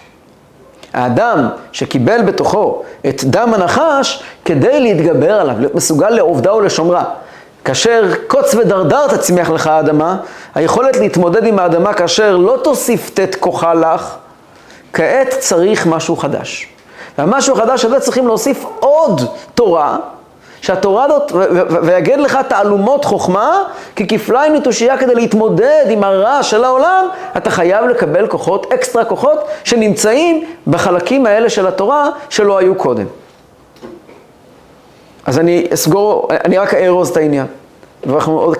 האדם 0.93 1.49
שקיבל 1.71 2.21
בתוכו 2.21 2.83
את 3.09 3.23
דם 3.23 3.53
הנחש 3.53 4.23
כדי 4.45 4.79
להתגבר 4.79 5.33
עליו, 5.33 5.55
להיות 5.59 5.75
מסוגל 5.75 6.09
לעובדה 6.09 6.53
ולשומרה. 6.53 7.03
כאשר 7.65 8.11
קוץ 8.27 8.53
ודרדר 8.53 9.07
תצמיח 9.07 9.49
לך 9.49 9.67
האדמה, 9.67 10.17
היכולת 10.55 10.97
להתמודד 10.97 11.45
עם 11.45 11.59
האדמה 11.59 11.93
כאשר 11.93 12.37
לא 12.37 12.57
תוסיף 12.63 13.11
תת 13.13 13.35
כוחה 13.35 13.73
לך, 13.73 14.15
כעת 14.93 15.29
צריך 15.39 15.87
משהו 15.87 16.17
חדש. 16.17 16.67
והמשהו 17.17 17.57
החדש 17.57 17.85
הזה 17.85 17.99
צריכים 17.99 18.27
להוסיף 18.27 18.65
עוד 18.79 19.21
תורה, 19.55 19.97
שהתורה 20.61 21.05
הזאת, 21.05 21.31
ויגד 21.83 22.17
לך 22.17 22.39
תעלומות 22.47 23.05
חוכמה, 23.05 23.63
כי 23.95 24.07
כפליים 24.07 24.53
מתושייה 24.53 24.97
כדי 24.97 25.15
להתמודד 25.15 25.85
עם 25.89 26.03
הרע 26.03 26.43
של 26.43 26.63
העולם, 26.63 27.07
אתה 27.37 27.49
חייב 27.49 27.85
לקבל 27.85 28.27
כוחות, 28.27 28.73
אקסטרה 28.73 29.05
כוחות, 29.05 29.39
שנמצאים 29.63 30.45
בחלקים 30.67 31.25
האלה 31.25 31.49
של 31.49 31.67
התורה 31.67 32.09
שלא 32.29 32.57
היו 32.57 32.75
קודם. 32.75 33.05
אז 35.25 35.39
אני 35.39 35.67
אסגור, 35.73 36.27
אני 36.45 36.57
רק 36.57 36.73
אארוז 36.73 37.09
את 37.09 37.17
העניין, 37.17 37.45
ואנחנו 38.05 38.39
עוד 38.39 38.57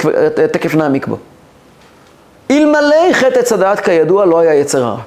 תכף 0.51 0.75
נעמיק 0.75 1.08
בו. 1.08 1.17
אלמלא 2.51 3.13
חטא 3.13 3.39
עץ 3.65 3.79
כידוע 3.79 4.25
לא 4.25 4.39
היה 4.39 4.53
יצר 4.53 4.84
הרע. 4.84 5.01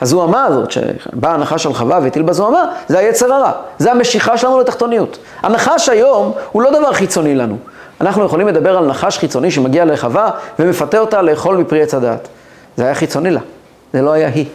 הזוהמה 0.00 0.44
הזאת, 0.44 0.70
שבאה 0.70 1.34
הנחש 1.34 1.66
על 1.66 1.74
חווה 1.74 1.98
והטיל 2.02 2.22
בזוהמה, 2.22 2.64
זה 2.88 2.98
היצר 2.98 3.32
הרע. 3.32 3.52
זה 3.78 3.92
המשיכה 3.92 4.38
שלנו 4.38 4.60
לתחתוניות. 4.60 5.18
הנחש 5.42 5.88
היום 5.88 6.32
הוא 6.52 6.62
לא 6.62 6.70
דבר 6.70 6.92
חיצוני 6.92 7.34
לנו. 7.34 7.56
אנחנו 8.00 8.24
יכולים 8.24 8.48
לדבר 8.48 8.78
על 8.78 8.86
נחש 8.86 9.18
חיצוני 9.18 9.50
שמגיע 9.50 9.84
לחווה 9.84 10.30
ומפתה 10.58 10.98
אותה 10.98 11.22
לאכול 11.22 11.56
מפרי 11.56 11.82
עץ 11.82 11.94
הדעת. 11.94 12.28
זה 12.76 12.84
היה 12.84 12.94
חיצוני 12.94 13.30
לה, 13.30 13.40
זה 13.92 14.02
לא 14.02 14.12
היה 14.12 14.28
היא. 14.28 14.46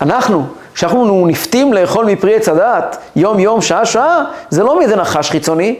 אנחנו, 0.00 0.44
כשאנחנו 0.74 1.26
נפתים 1.26 1.72
לאכול 1.72 2.04
מפרי 2.04 2.36
עץ 2.36 2.48
הדעת, 2.48 2.96
יום 3.16 3.38
יום, 3.38 3.62
שעה 3.62 3.86
שעה, 3.86 4.24
זה 4.50 4.62
לא 4.62 4.78
מאיזה 4.78 4.96
נחש 4.96 5.30
חיצוני, 5.30 5.76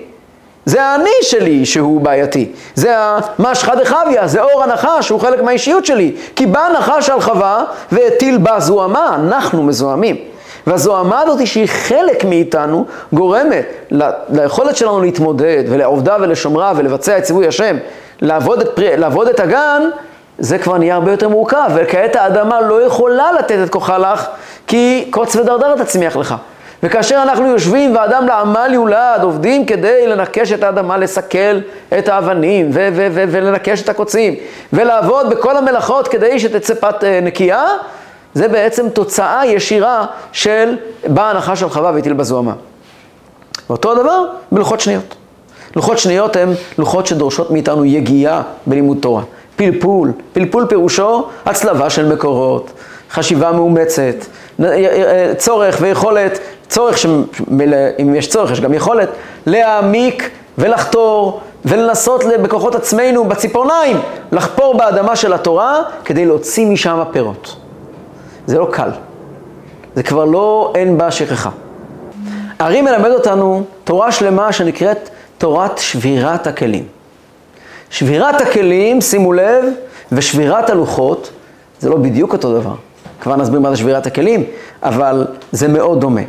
זה 0.64 0.82
האני 0.82 1.10
שלי 1.22 1.66
שהוא 1.66 2.00
בעייתי. 2.00 2.52
זה 2.74 2.94
המשחא 3.38 3.74
דחביא, 3.74 4.26
זה 4.26 4.42
אור 4.42 4.62
הנחש, 4.62 5.06
שהוא 5.06 5.20
חלק 5.20 5.42
מהאישיות 5.42 5.86
שלי. 5.86 6.16
כי 6.36 6.46
בא 6.46 6.68
נחש 6.78 7.10
על 7.10 7.20
חווה 7.20 7.64
והטיל 7.92 8.38
בה 8.38 8.60
זוהמה, 8.60 9.14
אנחנו 9.14 9.62
מזוהמים. 9.62 10.16
והזוהמה 10.66 11.20
הזאת 11.20 11.46
שהיא 11.46 11.66
חלק 11.68 12.24
מאיתנו, 12.24 12.84
גורמת 13.12 13.66
ליכולת 14.28 14.76
שלנו 14.76 15.00
להתמודד 15.00 15.64
ולעובדה 15.68 16.16
ולשומרה 16.20 16.72
ולבצע 16.76 17.18
את 17.18 17.22
ציווי 17.22 17.46
השם, 17.46 17.76
לעבוד 18.20 18.60
את, 18.60 18.68
פרי, 18.74 18.96
לעבוד 18.96 19.28
את 19.28 19.40
הגן, 19.40 19.82
זה 20.38 20.58
כבר 20.58 20.78
נהיה 20.78 20.94
הרבה 20.94 21.10
יותר 21.10 21.28
מורכב, 21.28 21.70
וכעת 21.74 22.16
האדמה 22.16 22.60
לא 22.60 22.82
יכולה 22.82 23.32
לתת 23.32 23.56
את 23.64 23.70
כוחה 23.70 23.98
לך, 23.98 24.26
כי 24.66 25.08
קוץ 25.10 25.36
ודרדר 25.36 25.84
תצמיח 25.84 26.16
לך. 26.16 26.34
וכאשר 26.82 27.22
אנחנו 27.22 27.46
יושבים 27.46 27.96
ואדם 27.96 28.26
לעמל 28.26 28.70
יולד, 28.74 29.20
עובדים 29.22 29.66
כדי 29.66 30.06
לנקש 30.06 30.52
את 30.52 30.62
האדמה, 30.62 30.98
לסכל 30.98 31.58
את 31.98 32.08
האבנים 32.08 32.70
ו- 32.72 32.88
ו- 32.92 33.08
ו- 33.12 33.24
ולנקש 33.30 33.82
את 33.82 33.88
הקוצים 33.88 34.34
ולעבוד 34.72 35.30
בכל 35.30 35.56
המלאכות 35.56 36.08
כדי 36.08 36.38
שתצא 36.38 36.74
פת 36.74 37.04
אה, 37.04 37.20
נקייה, 37.22 37.66
זה 38.34 38.48
בעצם 38.48 38.88
תוצאה 38.88 39.46
ישירה 39.46 40.06
של 40.32 40.76
בא 41.06 41.30
הנחש 41.30 41.62
על 41.62 41.70
חווה 41.70 41.90
והטיל 41.94 42.12
בזוהמה. 42.12 42.52
ואותו 43.70 43.92
הדבר 43.92 44.24
בלוחות 44.52 44.80
שניות. 44.80 45.14
לוחות 45.76 45.98
שניות 45.98 46.36
הן 46.36 46.48
לוחות 46.78 47.06
שדורשות 47.06 47.50
מאיתנו 47.50 47.84
יגיעה 47.84 48.42
בלימוד 48.66 48.98
תורה. 49.00 49.22
פלפול, 49.56 50.12
פלפול 50.32 50.66
פירושו 50.66 51.28
הצלבה 51.46 51.90
של 51.90 52.12
מקורות, 52.12 52.70
חשיבה 53.10 53.52
מאומצת, 53.52 54.14
צורך 55.36 55.76
ויכולת, 55.80 56.38
צורך, 56.70 57.06
אם 58.02 58.14
יש 58.14 58.28
צורך 58.28 58.50
יש 58.50 58.60
גם 58.60 58.74
יכולת, 58.74 59.08
להעמיק 59.46 60.30
ולחתור 60.58 61.40
ולנסות 61.64 62.24
בכוחות 62.42 62.74
עצמנו, 62.74 63.24
בציפורניים, 63.24 63.96
לחפור 64.32 64.74
באדמה 64.74 65.16
של 65.16 65.32
התורה 65.32 65.82
כדי 66.04 66.26
להוציא 66.26 66.66
משם 66.66 67.02
פירות. 67.12 67.56
זה 68.46 68.58
לא 68.58 68.68
קל. 68.72 68.90
זה 69.94 70.02
כבר 70.02 70.24
לא, 70.24 70.72
אין 70.74 70.98
בה 70.98 71.10
שכחה. 71.10 71.50
הארי 72.58 72.82
מלמד 72.82 73.10
אותנו 73.10 73.64
תורה 73.84 74.12
שלמה 74.12 74.52
שנקראת 74.52 75.10
תורת 75.38 75.78
שבירת 75.78 76.46
הכלים. 76.46 76.84
שבירת 77.90 78.40
הכלים, 78.40 79.00
שימו 79.00 79.32
לב, 79.32 79.64
ושבירת 80.12 80.70
הלוחות, 80.70 81.30
זה 81.80 81.88
לא 81.88 81.96
בדיוק 81.96 82.32
אותו 82.32 82.60
דבר. 82.60 82.74
כבר 83.20 83.36
נסביר 83.36 83.60
מה 83.60 83.70
זה 83.70 83.76
שבירת 83.76 84.06
הכלים, 84.06 84.44
אבל 84.82 85.26
זה 85.52 85.68
מאוד 85.68 86.00
דומה. 86.00 86.20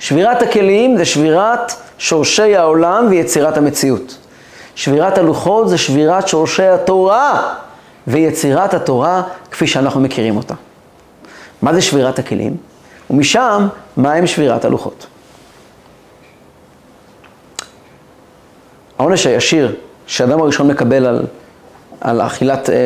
שבירת 0.00 0.42
הכלים 0.42 0.96
זה 0.96 1.04
שבירת 1.04 1.72
שורשי 1.98 2.56
העולם 2.56 3.06
ויצירת 3.10 3.56
המציאות. 3.56 4.16
שבירת 4.74 5.18
הלוחות 5.18 5.68
זה 5.68 5.78
שבירת 5.78 6.28
שורשי 6.28 6.66
התורה 6.66 7.54
ויצירת 8.06 8.74
התורה 8.74 9.22
כפי 9.50 9.66
שאנחנו 9.66 10.00
מכירים 10.00 10.36
אותה. 10.36 10.54
מה 11.62 11.74
זה 11.74 11.82
שבירת 11.82 12.18
הכלים? 12.18 12.56
ומשם, 13.10 13.68
מה 13.96 14.12
הם 14.12 14.26
שבירת 14.26 14.64
הלוחות? 14.64 15.06
העונש 18.98 19.26
הישיר 19.26 19.76
שאדם 20.06 20.40
הראשון 20.40 20.68
מקבל 20.68 21.06
על, 21.06 21.26
על 22.00 22.20
אכילת 22.20 22.70
אה, 22.70 22.76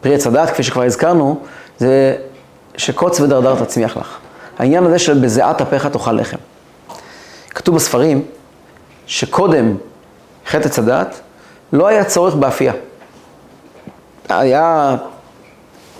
פרי 0.00 0.14
עץ 0.14 0.26
הדעת, 0.26 0.50
כפי 0.50 0.62
שכבר 0.62 0.82
הזכרנו, 0.82 1.40
זה 1.78 2.16
שקוץ 2.76 3.20
ודרדר 3.20 3.64
תצמיח 3.64 3.96
לך. 3.96 4.18
העניין 4.58 4.84
הזה 4.84 4.98
של 4.98 5.18
בזיעת 5.18 5.60
אפיך 5.60 5.86
תאכל 5.86 6.12
לחם. 6.12 6.36
כתוב 7.50 7.74
בספרים 7.74 8.22
שקודם 9.06 9.76
חטא 10.46 10.66
עץ 10.66 10.78
הדת 10.78 11.20
לא 11.72 11.86
היה 11.86 12.04
צורך 12.04 12.34
באפייה. 12.34 12.72
היה 14.28 14.96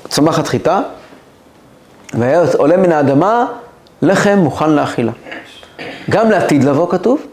צומחת 0.08 0.46
חיטה, 0.46 0.80
והיה 2.14 2.44
עולה 2.56 2.76
מן 2.76 2.92
האדמה 2.92 3.46
לחם 4.02 4.38
מוכן 4.38 4.70
לאכילה. 4.70 5.12
גם 6.10 6.30
לעתיד 6.30 6.64
לבוא 6.64 6.90
כתוב, 6.90 7.26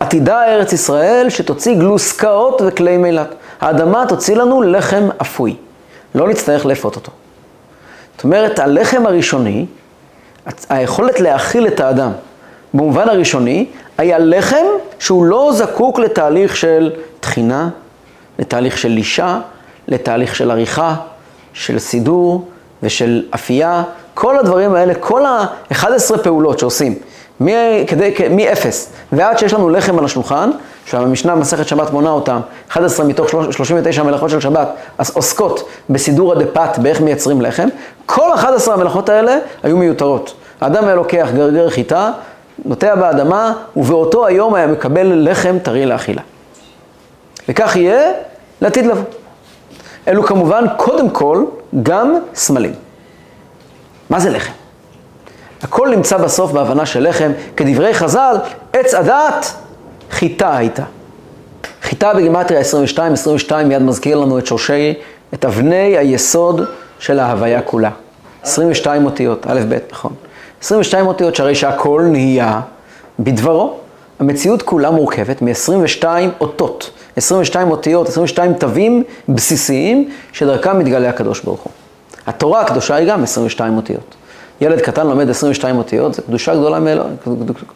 עתידה 0.00 0.44
ארץ 0.44 0.72
ישראל 0.72 1.30
שתוציא 1.30 1.74
גלוסקאות 1.74 2.62
וכלי 2.66 2.96
מילת. 2.96 3.34
האדמה 3.60 4.04
תוציא 4.08 4.36
לנו 4.36 4.62
לחם 4.62 5.08
אפוי, 5.22 5.56
לא 6.14 6.28
נצטרך 6.28 6.66
לאפות 6.66 6.96
אותו. 6.96 7.12
זאת 8.16 8.24
אומרת, 8.24 8.58
הלחם 8.58 9.06
הראשוני, 9.06 9.66
היכולת 10.68 11.20
להאכיל 11.20 11.66
את 11.66 11.80
האדם, 11.80 12.10
במובן 12.74 13.08
הראשוני, 13.08 13.66
היה 13.98 14.18
לחם 14.18 14.64
שהוא 14.98 15.24
לא 15.24 15.50
זקוק 15.54 15.98
לתהליך 15.98 16.56
של 16.56 16.92
תחינה, 17.20 17.68
לתהליך 18.38 18.78
של 18.78 18.88
לישה, 18.88 19.40
לתהליך 19.88 20.36
של 20.36 20.50
עריכה, 20.50 20.94
של 21.52 21.78
סידור 21.78 22.48
ושל 22.82 23.22
אפייה. 23.34 23.82
כל 24.14 24.38
הדברים 24.38 24.74
האלה, 24.74 24.94
כל 24.94 25.26
ה-11 25.26 26.18
פעולות 26.22 26.58
שעושים, 26.58 26.94
מ-0 27.40 28.66
ועד 29.12 29.38
שיש 29.38 29.52
לנו 29.52 29.70
לחם 29.70 29.98
על 29.98 30.04
השולחן, 30.04 30.50
שהמשנה 30.86 31.36
במסכת 31.36 31.68
שבת 31.68 31.90
מונה 31.90 32.10
אותם, 32.10 32.40
11 32.68 33.06
מתוך 33.06 33.28
39 33.50 34.02
מלאכות 34.02 34.30
של 34.30 34.40
שבת, 34.40 34.68
עוסקות 35.12 35.68
בסידור 35.90 36.32
הדפת, 36.32 36.78
באיך 36.78 37.00
מייצרים 37.00 37.42
לחם, 37.42 37.68
כל 38.06 38.34
11 38.34 38.74
המלאכות 38.74 39.08
האלה 39.08 39.38
היו 39.62 39.76
מיותרות. 39.76 40.34
האדם 40.60 40.84
היה 40.84 40.94
לוקח 40.94 41.28
גרגר 41.34 41.70
חיטה, 41.70 42.10
נוטע 42.64 42.94
באדמה, 42.94 43.52
ובאותו 43.76 44.26
היום 44.26 44.54
היה 44.54 44.66
מקבל 44.66 45.30
לחם 45.30 45.58
טרי 45.62 45.86
לאכילה. 45.86 46.22
וכך 47.48 47.76
יהיה 47.76 48.12
לעתיד 48.60 48.86
לבוא. 48.86 49.04
אלו 50.08 50.22
כמובן, 50.22 50.64
קודם 50.76 51.10
כל, 51.10 51.44
גם 51.82 52.14
סמלים. 52.34 52.74
מה 54.10 54.20
זה 54.20 54.30
לחם? 54.30 54.52
הכל 55.62 55.88
נמצא 55.88 56.16
בסוף 56.16 56.52
בהבנה 56.52 56.86
של 56.86 57.08
לחם, 57.08 57.32
כדברי 57.56 57.94
חז"ל, 57.94 58.36
עץ 58.72 58.94
הדת, 58.94 59.54
חיטה 60.12 60.56
הייתה. 60.56 60.82
חיטה 61.82 62.14
בגימטריה 62.14 62.60
22, 62.60 63.12
22 63.12 63.68
מיד 63.68 63.82
מזכיר 63.82 64.16
לנו 64.16 64.38
את 64.38 64.46
שורשי, 64.46 64.94
את 65.34 65.44
אבני 65.44 65.96
היסוד 65.96 66.60
של 66.98 67.18
ההוויה 67.18 67.62
כולה. 67.62 67.90
22 68.42 69.04
אותיות, 69.04 69.46
א' 69.46 69.60
ב', 69.68 69.78
נכון. 69.92 70.12
22 70.62 71.06
אותיות 71.06 71.36
שהרי 71.36 71.54
שהכל 71.54 72.02
נהיה 72.10 72.60
בדברו. 73.18 73.76
המציאות 74.18 74.62
כולה 74.62 74.90
מורכבת 74.90 75.42
מ-22 75.42 76.04
אותות, 76.40 76.90
22 77.16 77.70
אותיות, 77.70 78.08
22 78.08 78.54
תווים 78.54 79.04
בסיסיים 79.28 80.10
שדרכם 80.32 80.78
מתגלה 80.78 81.08
הקדוש 81.08 81.40
ברוך 81.40 81.60
הוא. 81.60 81.72
התורה 82.26 82.60
הקדושה 82.60 82.94
היא 82.94 83.08
גם 83.08 83.22
22 83.22 83.76
אותיות. 83.76 84.14
ילד 84.60 84.80
קטן 84.80 85.06
לומד 85.06 85.30
22 85.30 85.76
אותיות, 85.76 86.14
זו 86.14 86.22
קדושה 86.22 86.54
גדולה 86.54 86.80
מאלוה, 86.80 87.06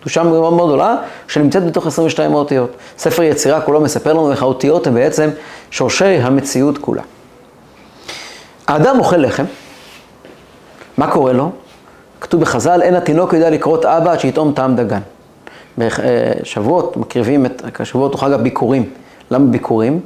קדושה 0.01 0.23
מאוד 0.23 0.53
מאוד 0.53 0.69
גדולה, 0.69 0.97
שנמצאת 1.29 1.67
בתוך 1.67 1.87
22 1.87 2.35
אותיות. 2.35 2.71
ספר 2.99 3.23
יצירה 3.23 3.61
כולו 3.61 3.81
מספר 3.81 4.13
לנו 4.13 4.31
איך 4.31 4.43
האותיות 4.43 4.87
הן 4.87 4.95
בעצם 4.95 5.31
שורשי 5.71 6.05
המציאות 6.05 6.79
כולה. 6.79 7.03
האדם 8.67 8.99
אוכל 8.99 9.17
לחם, 9.17 9.45
מה 10.99 11.11
קורה 11.11 11.33
לו? 11.33 11.51
כתוב 12.21 12.41
בחז"ל, 12.41 12.83
אין 12.83 12.95
התינוק 12.95 13.33
יודע 13.33 13.51
לקרות 13.51 13.85
אבא 13.85 14.13
עד 14.13 14.21
שיטעום 14.21 14.53
טעם 14.53 14.77
דגן. 14.77 15.01
בשבועות 15.79 16.97
מקריבים 16.97 17.47
את, 17.47 17.81
השבועות 17.81 18.13
הוא 18.13 18.21
חג 18.21 18.33
הביקורים. 18.33 18.91
למה 19.31 19.47
ביקורים? 19.47 20.01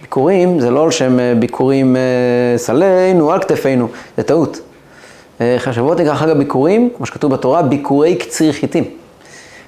ביקורים 0.00 0.60
זה 0.60 0.70
לא 0.70 0.84
על 0.84 0.90
שם 0.90 1.20
אה, 1.20 1.34
ביקורים 1.38 1.96
אה, 1.96 2.58
סלינו 2.58 3.32
על 3.32 3.40
כתפינו, 3.40 3.88
זה 4.16 4.22
טעות. 4.22 4.60
אה, 5.40 5.56
השבועות 5.66 6.00
נקרא 6.00 6.14
חג 6.14 6.28
הביקורים, 6.28 6.90
כמו 6.96 7.06
שכתוב 7.06 7.32
בתורה, 7.32 7.62
ביקורי 7.62 8.16
קציר 8.16 8.52
חיטים. 8.52 8.84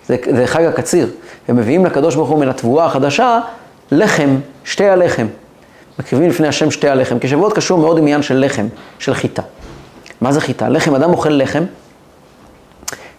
זה, 0.06 0.16
זה 0.36 0.46
חג 0.46 0.64
הקציר. 0.64 1.10
ומביאים 1.48 1.86
לקדוש 1.86 2.14
ברוך 2.14 2.28
הוא 2.28 2.38
מן 2.38 2.48
התבואה 2.48 2.84
החדשה 2.84 3.40
לחם, 3.92 4.36
שתי 4.64 4.88
הלחם. 4.88 5.26
מקריבים 5.98 6.30
לפני 6.30 6.48
השם 6.48 6.70
שתי 6.70 6.88
הלחם, 6.88 7.18
כי 7.18 7.28
שבועות 7.28 7.52
קשור 7.52 7.78
מאוד 7.78 7.98
עם 7.98 8.02
עניין 8.02 8.22
של 8.22 8.44
לחם, 8.44 8.66
של 8.98 9.14
חיטה. 9.14 9.42
מה 10.20 10.32
זה 10.32 10.40
חיטה? 10.40 10.68
לחם, 10.68 10.94
אדם 10.94 11.10
אוכל 11.10 11.30
לחם, 11.30 11.64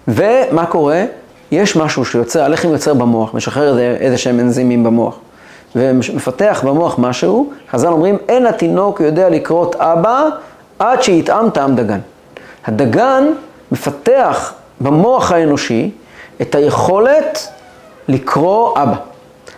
ומה 0.07 0.65
קורה? 0.65 1.05
יש 1.51 1.75
משהו 1.75 2.05
שיוצר, 2.05 2.43
הלחם 2.43 2.69
יוצר 2.69 2.93
במוח, 2.93 3.33
משחרר 3.33 3.69
איזה, 3.69 3.97
איזה 3.99 4.17
שהם 4.17 4.39
אנזימים 4.39 4.83
במוח, 4.83 5.19
ומפתח 5.75 6.63
במוח 6.67 6.95
משהו, 6.99 7.53
חז"ל 7.71 7.88
אומרים, 7.88 8.17
אין 8.29 8.45
התינוק 8.47 8.99
יודע 9.01 9.29
לקרות 9.29 9.75
אבא 9.75 10.29
עד 10.79 11.03
שיטעם 11.03 11.49
טעם 11.49 11.75
דגן. 11.75 11.99
הדגן 12.65 13.33
מפתח 13.71 14.53
במוח 14.81 15.31
האנושי 15.31 15.91
את 16.41 16.55
היכולת 16.55 17.47
לקרוא 18.07 18.73
אבא. 18.83 18.95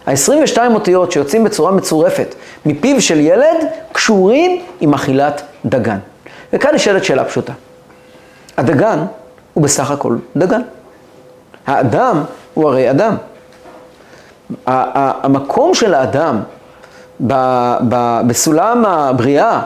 ה-22 0.08 0.58
אותיות 0.74 1.12
שיוצאים 1.12 1.44
בצורה 1.44 1.72
מצורפת 1.72 2.36
מפיו 2.66 3.02
של 3.02 3.20
ילד 3.20 3.68
קשורים 3.92 4.62
עם 4.80 4.94
אכילת 4.94 5.42
דגן. 5.66 5.98
וכאן 6.54 6.76
נשאלת 6.76 7.04
שאלה 7.04 7.26
פשוטה. 7.26 7.54
הדגן 8.58 9.00
הוא 9.54 9.64
בסך 9.64 9.92
הכל 9.92 10.18
דגן. 10.38 10.62
האדם 11.68 12.24
הוא 12.54 12.70
הרי 12.70 12.92
אדם. 12.92 13.16
המקום 14.66 15.74
של 15.74 15.94
האדם 15.94 16.40
בסולם 18.28 18.86
הבריאה 18.86 19.62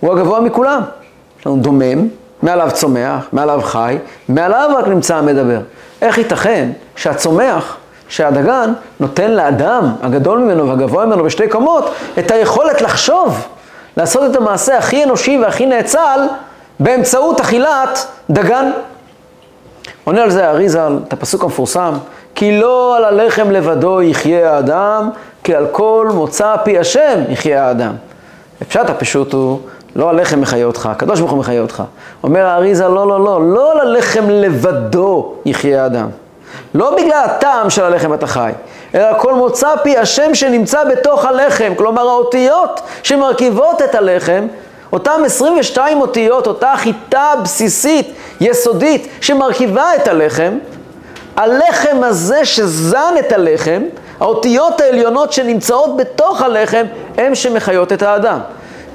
הוא 0.00 0.12
הגבוה 0.12 0.40
מכולם. 0.40 0.82
יש 1.40 1.46
לנו 1.46 1.56
דומם, 1.56 2.08
מעליו 2.42 2.68
צומח, 2.72 3.26
מעליו 3.32 3.60
חי, 3.62 3.98
מעליו 4.28 4.70
רק 4.78 4.88
נמצא 4.88 5.16
המדבר. 5.16 5.60
איך 6.02 6.18
ייתכן 6.18 6.68
שהצומח, 6.96 7.76
שהדגן, 8.08 8.72
נותן 9.00 9.30
לאדם 9.30 9.92
הגדול 10.02 10.38
ממנו 10.38 10.68
והגבוה 10.68 11.06
ממנו 11.06 11.24
בשתי 11.24 11.48
קומות 11.48 11.90
את 12.18 12.30
היכולת 12.30 12.82
לחשוב, 12.82 13.46
לעשות 13.96 14.30
את 14.30 14.36
המעשה 14.36 14.78
הכי 14.78 15.04
אנושי 15.04 15.38
והכי 15.38 15.66
נאצל 15.66 16.20
באמצעות 16.80 17.40
אכילת 17.40 18.06
דגן. 18.30 18.70
עונה 20.04 20.22
על 20.22 20.30
זה 20.30 20.48
האריזל, 20.48 20.98
את 21.08 21.12
הפסוק 21.12 21.44
המפורסם, 21.44 21.92
כי 22.34 22.60
לא 22.60 22.96
על 22.96 23.04
הלחם 23.04 23.50
לבדו 23.50 24.02
יחיה 24.02 24.54
האדם, 24.54 25.10
כי 25.44 25.54
על 25.54 25.66
כל 25.72 26.08
מוצא 26.14 26.56
פי 26.64 26.78
השם 26.78 27.20
יחיה 27.28 27.66
האדם. 27.66 27.92
הפשט 28.60 28.90
הפשוט 28.90 29.32
הוא, 29.32 29.60
לא 29.96 30.08
הלחם 30.08 30.40
מחיה 30.40 30.66
אותך, 30.66 30.88
הקדוש 30.92 31.20
ברוך 31.20 31.30
הוא 31.30 31.38
מחיה 31.38 31.60
אותך. 31.60 31.82
אומר 32.22 32.46
האריזה, 32.46 32.88
לא, 32.88 33.08
לא, 33.08 33.24
לא, 33.24 33.54
לא 33.54 33.72
על 33.72 33.80
הלחם 33.80 34.30
לבדו 34.30 35.34
יחיה 35.44 35.82
האדם. 35.82 36.08
לא 36.74 36.96
בגלל 36.96 37.22
הטעם 37.24 37.70
של 37.70 37.84
הלחם 37.84 38.14
אתה 38.14 38.26
חי, 38.26 38.52
אלא 38.94 39.18
כל 39.18 39.34
מוצא 39.34 39.68
פי 39.82 39.98
השם 39.98 40.34
שנמצא 40.34 40.84
בתוך 40.84 41.24
הלחם. 41.24 41.72
כלומר, 41.76 42.08
האותיות 42.08 42.80
שמרכיבות 43.02 43.82
את 43.82 43.94
הלחם, 43.94 44.46
אותן 44.92 45.24
22 45.24 46.00
אותיות, 46.00 46.46
אותה 46.46 46.72
חיטה 46.76 47.32
בסיסית, 47.42 48.14
יסודית, 48.40 49.08
שמרכיבה 49.20 49.94
את 49.96 50.08
הלחם, 50.08 50.58
הלחם 51.36 51.96
הזה 52.02 52.44
שזן 52.44 53.14
את 53.18 53.32
הלחם, 53.32 53.82
האותיות 54.20 54.80
העליונות 54.80 55.32
שנמצאות 55.32 55.96
בתוך 55.96 56.42
הלחם, 56.42 56.86
הם 57.16 57.34
שמחיות 57.34 57.92
את 57.92 58.02
האדם. 58.02 58.38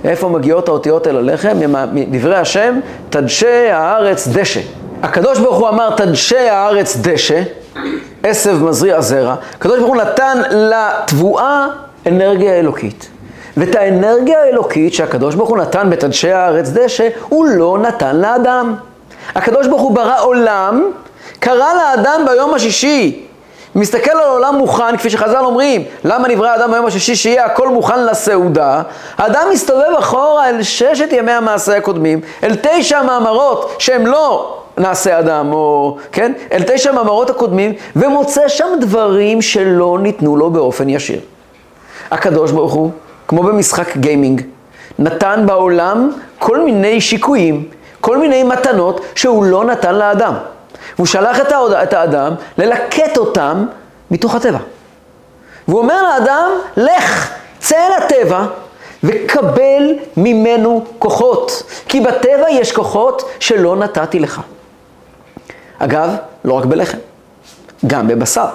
איפה 0.06 0.30
מגיעות 0.30 0.68
האותיות 0.68 1.08
אל 1.08 1.18
הלחם? 1.18 1.58
מדברי 1.94 2.36
השם, 2.36 2.80
תדשא 3.10 3.70
הארץ 3.74 4.28
דשא. 4.28 4.62
הקדוש 5.04 5.40
ברוך 5.40 5.58
הוא 5.58 5.70
אמר, 5.70 5.96
תדשא 5.96 6.50
הארץ 6.52 6.98
דשא, 6.98 7.42
עשב 8.24 8.64
מזריע 8.64 9.02
זרע. 9.02 9.36
הקדוש 9.56 9.80
ברוך 9.80 9.90
הוא 9.90 9.98
נתן 9.98 10.42
לתבואה 10.52 11.68
אנרגיה 12.08 12.54
אלוקית. 12.54 13.10
ואת 13.58 13.76
האנרגיה 13.76 14.42
האלוקית 14.42 14.94
שהקדוש 14.94 15.36
ברוך 15.36 15.50
הוא 15.50 15.58
נתן 15.58 15.90
בתדשא 15.90 16.28
הארץ 16.36 16.70
דשא, 16.70 17.08
הוא 17.30 17.46
לא 17.46 17.78
נתן 17.82 18.16
לאדם. 18.16 18.76
הקדוש 19.36 19.68
ברוך 19.68 19.82
הוא 19.82 19.96
ברא 19.96 20.24
עולם, 20.24 20.92
קרא 21.40 21.74
לאדם 21.74 22.22
ביום 22.28 22.54
השישי. 22.54 23.26
מסתכל 23.76 24.12
על 24.12 24.30
עולם 24.30 24.56
מוכן, 24.56 24.98
כפי 24.98 25.10
שחז"ל 25.10 25.46
אומרים, 25.46 25.84
למה 26.04 26.28
נברא 26.28 26.50
האדם 26.50 26.72
ביום 26.72 26.86
השישי 26.86 27.16
שיהיה 27.16 27.46
הכל 27.46 27.70
מוכן 27.70 28.06
לסעודה? 28.06 28.82
האדם 29.18 29.48
מסתובב 29.52 29.94
אחורה 30.00 30.50
אל 30.50 30.64
ששת 30.64 31.08
ימי 31.12 31.32
המעשה 31.32 31.78
הקודמים, 31.78 32.22
אל 32.44 32.56
תשע 32.62 33.02
מאמרות 33.02 33.76
שהם 33.80 34.08
לא 34.08 34.58
נעשה 34.78 35.20
אדם, 35.20 35.54
או, 35.54 35.98
כן? 36.12 36.34
אל 36.52 36.64
תשע 36.68 36.92
מאמרות 36.92 37.30
הקודמים, 37.30 37.74
ומוצא 37.96 38.48
שם 38.48 38.68
דברים 38.80 39.42
שלא 39.42 39.98
ניתנו 40.02 40.38
לו 40.38 40.50
באופן 40.50 40.90
ישיר. 40.90 41.20
הקדוש 42.12 42.52
ברוך 42.52 42.74
הוא, 42.74 42.92
כמו 43.28 43.44
במשחק 43.44 43.98
גיימינג, 43.98 44.42
נתן 45.00 45.44
בעולם 45.46 46.12
כל 46.40 46.60
מיני 46.60 47.02
שיקויים, 47.02 47.64
כל 48.02 48.18
מיני 48.18 48.44
מתנות 48.44 49.02
שהוא 49.16 49.44
לא 49.44 49.64
נתן 49.66 49.96
לאדם. 49.96 50.34
והוא 50.96 51.08
שלח 51.08 51.40
את, 51.40 51.52
ההוד... 51.52 51.74
את 51.74 51.94
האדם 51.94 52.34
ללקט 52.58 53.18
אותם 53.18 53.66
מתוך 54.12 54.36
הטבע. 54.36 54.60
והוא 55.68 55.82
אומר 55.82 56.04
לאדם, 56.04 56.52
לך, 56.78 57.34
צא 57.60 57.76
אל 57.76 58.04
הטבע 58.04 58.46
וקבל 59.04 59.94
ממנו 60.18 60.86
כוחות. 61.00 61.64
כי 61.88 62.00
בטבע 62.00 62.50
יש 62.50 62.72
כוחות 62.72 63.30
שלא 63.40 63.76
נתתי 63.76 64.20
לך. 64.20 64.42
אגב, 65.80 66.10
לא 66.46 66.54
רק 66.54 66.66
בלחם, 66.66 66.98
גם 67.88 68.08
בבשר. 68.08 68.46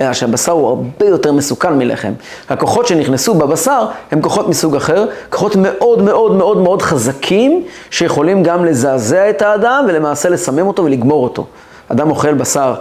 אלא 0.00 0.12
שהבשר 0.12 0.52
הוא 0.52 0.68
הרבה 0.68 1.06
יותר 1.06 1.32
מסוכן 1.32 1.78
מלחם. 1.78 2.12
הכוחות 2.48 2.86
שנכנסו 2.86 3.34
בבשר 3.34 3.86
הם 4.12 4.20
כוחות 4.20 4.48
מסוג 4.48 4.76
אחר, 4.76 5.06
כוחות 5.30 5.56
מאוד 5.56 6.02
מאוד 6.02 6.32
מאוד 6.32 6.56
מאוד 6.56 6.82
חזקים, 6.82 7.64
שיכולים 7.90 8.42
גם 8.42 8.64
לזעזע 8.64 9.30
את 9.30 9.42
האדם 9.42 9.84
ולמעשה 9.88 10.28
לסמם 10.28 10.66
אותו 10.66 10.84
ולגמור 10.84 11.24
אותו. 11.24 11.46
אדם 11.88 12.10
אוכל 12.10 12.34
בשר 12.34 12.74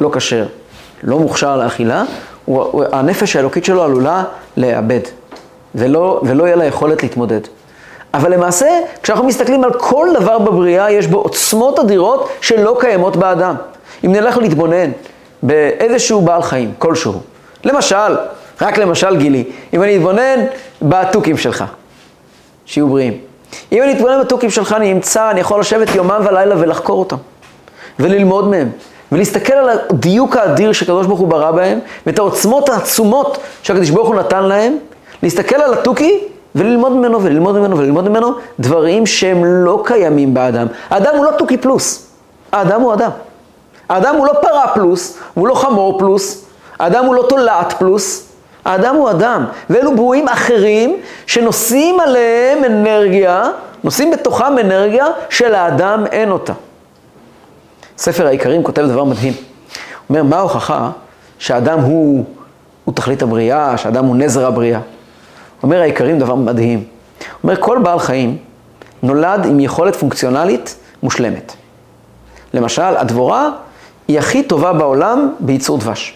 לא 0.00 0.10
כשר, 0.12 0.46
לא 1.02 1.18
מוכשר 1.18 1.56
לאכילה, 1.56 2.04
הנפש 2.92 3.36
האלוקית 3.36 3.64
שלו 3.64 3.82
עלולה 3.82 4.24
לאבד, 4.56 5.00
ולא, 5.74 6.20
ולא 6.24 6.44
יהיה 6.44 6.56
לה 6.56 6.64
יכולת 6.64 7.02
להתמודד. 7.02 7.40
אבל 8.14 8.32
למעשה, 8.32 8.66
כשאנחנו 9.02 9.24
מסתכלים 9.26 9.64
על 9.64 9.72
כל 9.72 10.08
דבר 10.20 10.38
בבריאה, 10.38 10.90
יש 10.90 11.06
בו 11.06 11.18
עוצמות 11.18 11.78
אדירות 11.78 12.28
שלא 12.40 12.76
קיימות 12.80 13.16
באדם. 13.16 13.54
אם 14.04 14.12
נלך 14.12 14.36
להתבונן 14.36 14.90
באיזשהו 15.42 16.20
בעל 16.20 16.42
חיים, 16.42 16.72
כלשהו. 16.78 17.20
למשל, 17.64 18.16
רק 18.60 18.78
למשל 18.78 19.16
גילי, 19.16 19.44
אם 19.74 19.82
אני 19.82 19.96
אתבונן 19.96 20.44
בתוכים 20.82 21.36
שלך, 21.36 21.64
שיהיו 22.66 22.88
בריאים. 22.88 23.18
אם 23.72 23.82
אני 23.82 23.92
אתבונן 23.92 24.20
בתוכים 24.20 24.50
שלך, 24.50 24.72
אני 24.72 24.92
אמצא, 24.92 25.30
אני 25.30 25.40
יכול 25.40 25.60
לשבת 25.60 25.94
יומם 25.94 26.20
ולילה 26.24 26.54
ולחקור 26.58 26.98
אותם, 26.98 27.16
וללמוד 27.98 28.48
מהם, 28.48 28.70
ולהסתכל 29.12 29.52
על 29.52 29.68
הדיוק 29.90 30.36
האדיר 30.36 30.72
שקדוש 30.72 31.06
ברוך 31.06 31.20
הוא 31.20 31.28
ברא 31.28 31.50
בהם, 31.50 31.78
ואת 32.06 32.18
העוצמות 32.18 32.68
העצומות 32.68 33.38
שהקדוש 33.62 33.90
ברוך 33.90 34.08
הוא 34.08 34.14
נתן 34.14 34.44
להם, 34.44 34.76
להסתכל 35.22 35.56
על 35.56 35.72
התוכי 35.72 36.20
וללמוד 36.54 36.92
ממנו 36.92 37.22
וללמוד 37.22 37.58
ממנו 37.58 37.78
וללמוד 37.78 38.08
ממנו 38.08 38.32
דברים 38.60 39.06
שהם 39.06 39.44
לא 39.44 39.82
קיימים 39.86 40.34
באדם. 40.34 40.66
האדם 40.90 41.16
הוא 41.16 41.24
לא 41.24 41.30
תוכי 41.30 41.56
פלוס, 41.56 42.06
האדם 42.52 42.80
הוא 42.80 42.94
אדם. 42.94 43.10
האדם 43.88 44.14
הוא 44.14 44.26
לא 44.26 44.32
פרה 44.42 44.68
פלוס, 44.74 45.18
הוא 45.34 45.48
לא 45.48 45.54
חמור 45.54 45.98
פלוס, 45.98 46.44
האדם 46.78 47.04
הוא 47.04 47.14
לא 47.14 47.26
תולעת 47.28 47.72
פלוס, 47.72 48.28
האדם 48.64 48.94
הוא 48.94 49.10
אדם, 49.10 49.44
ואלו 49.70 49.96
ברואים 49.96 50.28
אחרים 50.28 50.96
שנושאים 51.26 52.00
עליהם 52.00 52.64
אנרגיה, 52.64 53.44
נושאים 53.84 54.10
בתוכם 54.10 54.58
אנרגיה 54.60 55.06
שלאדם 55.30 56.06
אין 56.12 56.30
אותה. 56.30 56.52
ספר 57.98 58.26
העיקרים 58.26 58.62
כותב 58.62 58.82
דבר 58.82 59.04
מדהים. 59.04 59.32
הוא 59.32 59.44
אומר, 60.10 60.22
מה 60.22 60.36
ההוכחה 60.36 60.90
שהאדם 61.38 61.80
הוא, 61.80 62.24
הוא 62.84 62.94
תכלית 62.94 63.22
הבריאה, 63.22 63.76
שהאדם 63.76 64.04
הוא 64.04 64.16
נזר 64.16 64.46
הבריאה? 64.46 64.80
אומר 65.62 65.80
העיקרים 65.80 66.18
דבר 66.18 66.34
מדהים. 66.34 66.84
אומר, 67.44 67.56
כל 67.60 67.78
בעל 67.82 67.98
חיים 67.98 68.36
נולד 69.02 69.44
עם 69.44 69.60
יכולת 69.60 69.96
פונקציונלית 69.96 70.76
מושלמת. 71.02 71.52
למשל, 72.54 72.82
הדבורה 72.96 73.50
היא 74.08 74.18
הכי 74.18 74.42
טובה 74.42 74.72
בעולם 74.72 75.32
בייצור 75.40 75.78
דבש. 75.78 76.14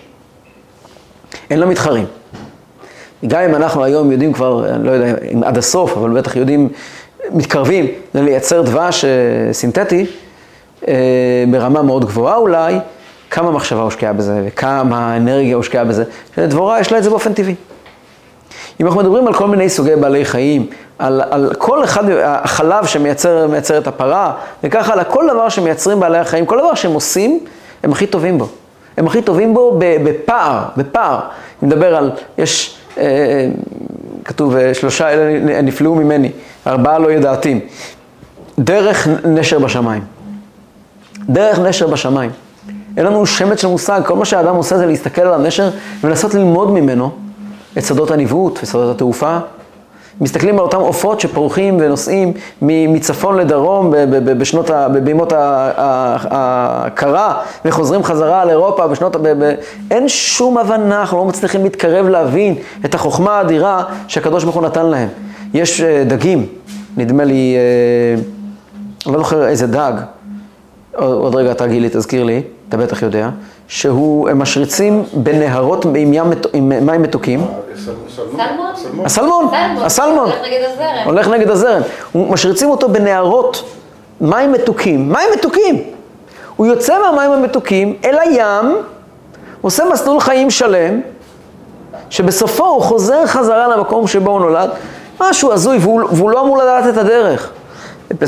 אין 1.51 1.59
לה 1.59 1.67
מתחרים. 1.67 2.07
גם 3.27 3.41
אם 3.41 3.55
אנחנו 3.55 3.85
היום 3.85 4.13
יודעים 4.13 4.33
כבר, 4.33 4.69
אני 4.75 4.87
לא 4.87 4.91
יודע 4.91 5.15
אם 5.33 5.45
עד 5.45 5.59
הסוף, 5.59 5.97
אבל 5.97 6.11
בטח 6.11 6.37
יודעים, 6.37 6.69
מתקרבים 7.31 7.87
לייצר 8.15 8.63
דבש 8.63 9.05
אה, 9.05 9.53
סינתטי, 9.53 10.07
אה, 10.89 10.95
ברמה 11.51 11.83
מאוד 11.83 12.05
גבוהה 12.05 12.37
אולי, 12.37 12.79
כמה 13.31 13.51
מחשבה 13.51 13.83
הושקעה 13.83 14.13
בזה 14.13 14.43
וכמה 14.47 15.17
אנרגיה 15.17 15.57
הושקעה 15.57 15.85
בזה. 15.85 16.05
לדבורה 16.39 16.81
יש 16.81 16.93
לה 16.93 16.99
את 16.99 17.03
זה 17.03 17.11
באופן 17.11 17.33
טבעי. 17.33 17.55
אם 18.81 18.87
אנחנו 18.87 19.01
מדברים 19.01 19.27
על 19.27 19.35
כל 19.35 19.47
מיני 19.47 19.69
סוגי 19.69 19.97
בעלי 19.97 20.25
חיים, 20.25 20.67
על, 20.99 21.23
על 21.31 21.55
כל 21.59 21.85
אחד, 21.85 22.05
החלב 22.23 22.87
שמייצר 22.87 23.79
את 23.79 23.87
הפרה, 23.87 24.33
וככה 24.65 24.93
על 24.93 25.05
כל 25.05 25.25
דבר 25.31 25.49
שמייצרים 25.49 26.01
בעלי 26.01 26.19
החיים, 26.19 26.47
כל 26.47 26.59
דבר 26.59 26.75
שהם 26.75 26.93
עושים, 26.93 27.41
הם 27.83 27.93
הכי 27.93 28.07
טובים 28.07 28.39
בו. 28.39 28.49
הם 28.97 29.07
הכי 29.07 29.23
טובים 29.23 29.55
בו 29.55 29.79
בפער, 29.79 30.65
בפער. 30.77 31.21
אני 31.63 31.69
מדבר 31.69 31.97
על, 31.97 32.11
יש, 32.39 32.77
אה, 32.99 33.49
כתוב, 34.25 34.57
אה, 34.57 34.75
שלושה 34.75 35.11
אלה 35.11 35.63
נפלאו 35.63 35.95
ממני, 35.95 36.31
ארבעה 36.67 36.99
לא 36.99 37.13
ידעתים. 37.13 37.61
דרך 38.59 39.09
נשר 39.25 39.59
בשמיים. 39.59 40.03
דרך 41.29 41.59
נשר 41.59 41.87
בשמיים. 41.87 42.31
אין 42.97 43.07
לנו 43.07 43.27
שמץ 43.27 43.61
של 43.61 43.69
מושג, 43.69 44.01
כל 44.05 44.17
מה 44.17 44.25
שהאדם 44.25 44.57
עושה 44.57 44.79
זה 44.79 44.87
להסתכל 44.87 45.23
על 45.23 45.35
הנשר 45.35 45.71
ולנסות 46.05 46.35
ללמוד 46.35 46.71
ממנו 46.71 47.11
את 47.79 47.85
שדות 47.85 48.11
הניווט 48.11 48.59
ושדות 48.63 48.95
התעופה. 48.95 49.39
מסתכלים 50.23 50.55
על 50.55 50.61
אותם 50.61 50.81
עופות 50.81 51.21
שפורחים 51.21 51.77
ונוסעים 51.81 52.33
מצפון 52.63 53.39
לדרום 53.39 53.93
בשנות, 54.25 54.71
בימות 55.05 55.33
הקרה 56.31 57.43
וחוזרים 57.65 58.05
חזרה 58.05 58.45
לאירופה 58.45 58.87
בשנות, 58.87 59.17
אין 59.91 60.09
שום 60.09 60.59
הבנה, 60.59 61.01
אנחנו 61.01 61.19
לא 61.19 61.25
מצליחים 61.25 61.63
להתקרב 61.63 62.09
להבין 62.09 62.55
את 62.85 62.95
החוכמה 62.95 63.39
האדירה 63.39 63.85
שהקדוש 64.09 64.45
ברוך 64.45 64.57
הוא 64.57 64.63
נתן 64.63 64.87
להם. 64.87 65.09
יש 65.55 65.81
אה, 65.81 66.05
דגים, 66.07 66.47
נדמה 66.97 67.25
לי, 67.25 67.57
אה, 67.57 68.23
אני 69.07 69.13
לא 69.15 69.19
זוכר 69.19 69.49
איזה 69.49 69.67
דג, 69.67 69.93
עוד 70.97 71.35
רגע 71.35 71.53
אתה 71.53 71.67
גילי, 71.67 71.89
תזכיר 71.89 72.25
לי, 72.25 72.43
אתה 72.73 72.81
בטח 72.81 73.03
יודע, 73.03 73.29
שהם 73.69 74.39
משריצים 74.39 75.05
בנהרות 75.15 75.85
עם, 75.85 76.15
ים, 76.15 76.27
עם 76.53 76.87
מים 76.87 77.03
מתוקים. 77.03 77.47
סלמון? 78.09 78.67
הסלמון, 79.05 79.49
הסלמון. 79.83 80.29
הולך 80.31 80.39
נגד 80.45 80.61
הזרם. 80.73 81.05
הולך 81.05 81.29
נגד 81.29 81.51
הזרם. 81.51 81.83
משריצים 82.15 82.71
אותו 82.71 82.89
בנהרות 82.89 83.65
מים 84.21 84.53
מתוקים. 84.53 85.13
מים 85.13 85.29
מתוקים. 85.37 85.83
הוא 86.57 86.67
יוצא 86.67 86.99
מהמים 86.99 87.31
המתוקים 87.31 87.97
אל 88.05 88.19
הים, 88.19 88.77
עושה 89.61 89.85
מסלול 89.93 90.21
חיים 90.21 90.51
שלם, 90.51 91.01
שבסופו 92.11 92.65
הוא 92.65 92.83
חוזר 92.83 93.27
חזרה 93.27 93.69
למקום 93.69 94.07
שבו 94.07 94.31
הוא 94.31 94.41
נולד. 94.41 94.71
משהו 95.21 95.53
הזוי, 95.53 95.79
והוא, 95.79 96.01
והוא 96.13 96.31
לא 96.31 96.41
אמור 96.41 96.59
לדעת 96.59 96.89
את 96.89 96.97
הדרך. 96.97 97.51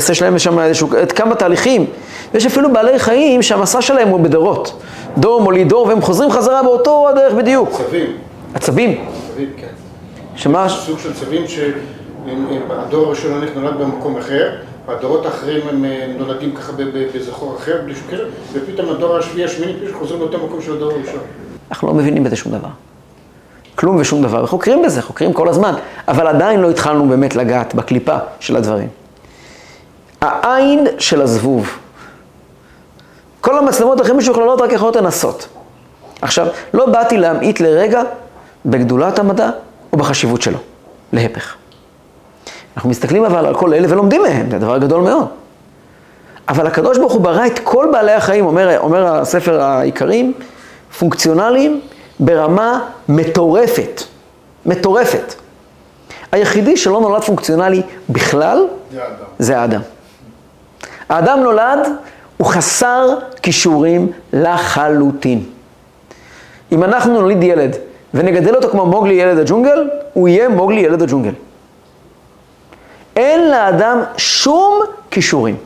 יש 0.09 0.21
להם 0.21 0.39
שם 0.39 0.59
איזשהו, 0.59 0.89
כמה 1.15 1.35
תהליכים. 1.35 1.85
יש 2.33 2.45
אפילו 2.45 2.73
בעלי 2.73 2.99
חיים 2.99 3.41
שהמסע 3.41 3.81
שלהם 3.81 4.07
הוא 4.07 4.19
בדורות. 4.19 4.81
דור 5.17 5.41
מוליד 5.41 5.69
דור, 5.69 5.87
והם 5.87 6.01
חוזרים 6.01 6.31
חזרה 6.31 6.63
באותו 6.63 7.09
הדרך 7.09 7.33
בדיוק. 7.33 7.69
צבים. 7.71 8.17
עצבים? 8.53 9.05
צבים, 9.33 9.49
כן. 9.57 9.67
שמה? 10.35 10.69
סוג 10.69 10.99
של 10.99 11.13
צבים 11.13 11.43
שהדור 11.47 13.05
הראשון 13.05 13.31
הולך 13.31 13.49
נולד 13.55 13.77
במקום 13.77 14.17
אחר, 14.17 14.49
והדורות 14.87 15.25
האחרים 15.25 15.61
הם 15.69 15.85
נולדים 16.17 16.55
ככה 16.55 16.71
באיזה 16.71 17.31
חור 17.31 17.55
אחר, 17.55 17.81
בלי 17.85 17.95
שום 17.95 18.03
קשר, 18.11 18.25
ופתאום 18.53 18.89
הדור 18.89 19.17
השביעי, 19.17 19.45
השמיני, 19.45 19.73
פשוט 19.73 19.95
חוזרים 19.99 20.19
לאותו 20.19 20.37
מקום 20.37 20.61
של 20.61 20.73
הדור 20.73 20.91
הראשון. 20.91 21.19
אנחנו 21.71 21.87
לא 21.87 21.93
מבינים 21.93 22.23
בזה 22.23 22.35
שום 22.35 22.51
דבר. 22.51 22.69
כלום 23.75 23.95
ושום 23.95 24.21
דבר, 24.21 24.43
וחוקרים 24.43 24.81
בזה, 24.81 25.01
חוקרים 25.01 25.33
כל 25.33 25.49
הזמן, 25.49 25.73
אבל 26.07 26.27
עדיין 26.27 26.61
לא 26.61 26.69
התחלנו 26.69 27.09
באמת 27.09 27.35
לגעת 27.35 27.75
בקליפה 27.75 28.17
של 28.39 28.55
הדברים. 28.55 28.87
העין 30.21 30.87
של 30.99 31.21
הזבוב. 31.21 31.69
כל 33.45 33.57
המצלמות 33.57 34.01
הכי 34.01 34.11
משוכללות 34.11 34.61
רק 34.61 34.71
יכולות 34.71 34.95
לנסות. 34.95 35.47
עכשיו, 36.21 36.47
לא 36.73 36.85
באתי 36.85 37.17
להמעיט 37.17 37.59
לרגע 37.59 38.01
בגדולת 38.65 39.19
המדע 39.19 39.49
או 39.93 39.97
בחשיבות 39.97 40.41
שלו, 40.41 40.57
להפך. 41.13 41.55
אנחנו 42.75 42.89
מסתכלים 42.89 43.25
אבל 43.25 43.45
על 43.45 43.55
כל 43.55 43.73
אלה 43.73 43.87
ולומדים 43.89 44.21
מהם, 44.21 44.51
זה 44.51 44.59
דבר 44.59 44.77
גדול 44.77 45.01
מאוד. 45.01 45.27
אבל 46.49 46.67
הקדוש 46.67 46.97
ברוך 46.97 47.13
הוא 47.13 47.21
ברא 47.21 47.45
את 47.45 47.59
כל 47.59 47.87
בעלי 47.91 48.11
החיים, 48.11 48.45
אומר, 48.45 48.79
אומר 48.79 49.15
הספר 49.15 49.61
העיקרים, 49.61 50.33
פונקציונליים 50.99 51.81
ברמה 52.19 52.79
מטורפת. 53.09 54.01
מטורפת. 54.65 55.33
היחידי 56.31 56.77
שלא 56.77 57.01
נולד 57.01 57.23
פונקציונלי 57.23 57.81
בכלל, 58.09 58.65
זה 58.91 59.01
האדם. 59.01 59.15
זה 59.39 59.59
האדם. 59.59 59.81
האדם 61.09 61.39
נולד, 61.39 61.79
הוא 62.37 62.47
חסר 62.47 63.09
כישורים 63.41 64.11
לחלוטין. 64.33 65.43
אם 66.71 66.83
אנחנו 66.83 67.21
נוליד 67.21 67.43
ילד 67.43 67.75
ונגדל 68.13 68.55
אותו 68.55 68.69
כמו 68.69 68.85
מוגלי 68.85 69.13
ילד 69.13 69.37
הג'ונגל, 69.37 69.89
הוא 70.13 70.27
יהיה 70.27 70.49
מוגלי 70.49 70.81
ילד 70.81 71.01
הג'ונגל. 71.01 71.33
אין 73.15 73.51
לאדם 73.51 74.03
שום 74.17 74.81
כישורים. 75.11 75.57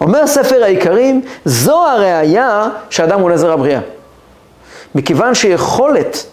אומר 0.00 0.26
ספר 0.26 0.62
העיקרים, 0.62 1.22
זו 1.44 1.86
הראייה 1.86 2.68
שאדם 2.90 3.20
הוא 3.20 3.30
נזר 3.30 3.52
הבריאה. 3.52 3.80
מכיוון 4.94 5.34
שיכולת 5.34 6.26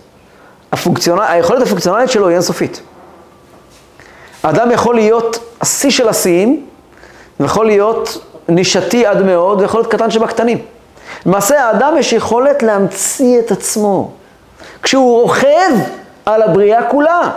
הפונקציונל, 0.71 1.21
היכולת 1.21 1.62
הפונקציונלית 1.62 2.10
שלו 2.10 2.27
היא 2.27 2.33
אינסופית. 2.33 2.81
האדם 4.43 4.71
יכול 4.71 4.95
להיות 4.95 5.39
השיא 5.62 5.89
של 5.89 6.10
השיאים, 6.10 6.65
ויכול 7.39 7.65
להיות 7.65 8.25
נישתי 8.49 9.05
עד 9.05 9.21
מאוד 9.21 9.62
ויכול 9.62 9.79
להיות 9.79 9.91
קטן 9.91 10.12
שבקטנים. 10.12 10.57
למעשה 11.25 11.63
האדם 11.63 11.97
יש 11.97 12.13
יכולת 12.13 12.63
להמציא 12.63 13.39
את 13.39 13.51
עצמו. 13.51 14.12
כשהוא 14.83 15.21
רוכב 15.21 15.71
על 16.25 16.41
הבריאה 16.41 16.83
כולה. 16.83 17.31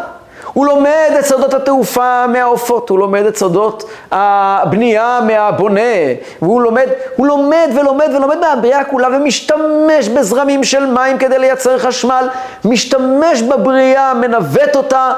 הוא 0.53 0.67
לומד 0.67 1.11
את 1.19 1.25
סודות 1.25 1.55
התעופה 1.55 2.27
מהעופות, 2.27 2.89
הוא 2.91 2.99
לומד 2.99 3.27
את 3.27 3.37
סודות 3.37 3.85
הבנייה 4.11 5.21
מהבונה, 5.27 5.81
והוא 6.43 6.63
לומד, 6.63 6.87
הוא 7.17 7.27
לומד 7.27 7.69
ולומד 7.75 8.09
ולומד 8.17 8.39
מהבריאה 8.39 8.85
כולה 8.85 9.09
ומשתמש 9.17 10.09
בזרמים 10.09 10.65
של 10.65 10.87
מים 10.87 11.19
כדי 11.19 11.39
לייצר 11.39 11.79
חשמל, 11.79 12.29
משתמש 12.65 13.43
בבריאה, 13.43 14.15
מנווט 14.15 14.77
אותה, 14.77 15.13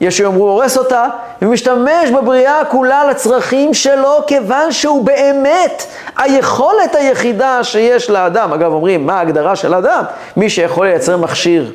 יש 0.00 0.16
שיאמרו 0.16 0.50
הורס 0.50 0.78
אותה, 0.78 1.06
ומשתמש 1.42 2.10
בבריאה 2.10 2.64
כולה 2.64 3.10
לצרכים 3.10 3.74
שלו, 3.74 4.22
כיוון 4.26 4.72
שהוא 4.72 5.04
באמת 5.04 5.86
היכולת 6.16 6.94
היחידה 6.94 7.64
שיש 7.64 8.10
לאדם. 8.10 8.52
אגב, 8.52 8.72
אומרים, 8.72 9.06
מה 9.06 9.18
ההגדרה 9.18 9.56
של 9.56 9.74
האדם? 9.74 10.04
מי 10.36 10.50
שיכול 10.50 10.86
לייצר 10.86 11.16
מכשיר. 11.16 11.72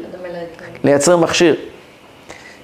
לייצר 0.84 1.18
מכשיר. 1.18 1.56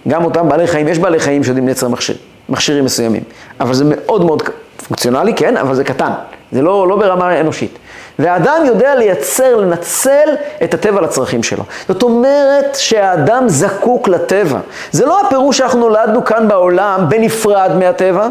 גם 0.07 0.25
אותם 0.25 0.49
בעלי 0.49 0.67
חיים, 0.67 0.87
יש 0.87 0.99
בעלי 0.99 1.19
חיים 1.19 1.43
שיודעים 1.43 1.65
לייצר 1.65 1.87
מכשיר, 1.87 2.15
מכשירים 2.49 2.85
מסוימים. 2.85 3.23
אבל 3.59 3.73
זה 3.73 3.83
מאוד 3.87 4.25
מאוד 4.25 4.43
פונקציונלי, 4.87 5.33
כן, 5.33 5.57
אבל 5.57 5.75
זה 5.75 5.83
קטן. 5.83 6.11
זה 6.51 6.61
לא, 6.61 6.87
לא 6.87 6.95
ברמה 6.95 7.39
אנושית. 7.39 7.77
והאדם 8.19 8.61
יודע 8.65 8.95
לייצר, 8.95 9.55
לנצל 9.55 10.29
את 10.63 10.73
הטבע 10.73 11.01
לצרכים 11.01 11.43
שלו. 11.43 11.63
זאת 11.87 12.03
אומרת 12.03 12.75
שהאדם 12.75 13.43
זקוק 13.47 14.07
לטבע. 14.07 14.59
זה 14.91 15.05
לא 15.05 15.21
הפירוש 15.21 15.57
שאנחנו 15.57 15.79
נולדנו 15.79 16.25
כאן 16.25 16.47
בעולם 16.47 17.05
בנפרד 17.09 17.71
מהטבע. 17.79 18.27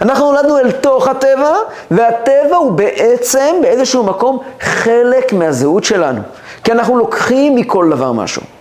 אנחנו 0.00 0.32
נולדנו 0.32 0.58
אל 0.58 0.70
תוך 0.70 1.08
הטבע, 1.08 1.52
והטבע 1.90 2.56
הוא 2.56 2.72
בעצם 2.72 3.54
באיזשהו 3.62 4.04
מקום 4.04 4.38
חלק 4.60 5.32
מהזהות 5.32 5.84
שלנו. 5.84 6.20
כי 6.64 6.72
אנחנו 6.72 6.98
לוקחים 6.98 7.56
מכל 7.56 7.90
דבר 7.90 8.12
משהו. 8.12 8.59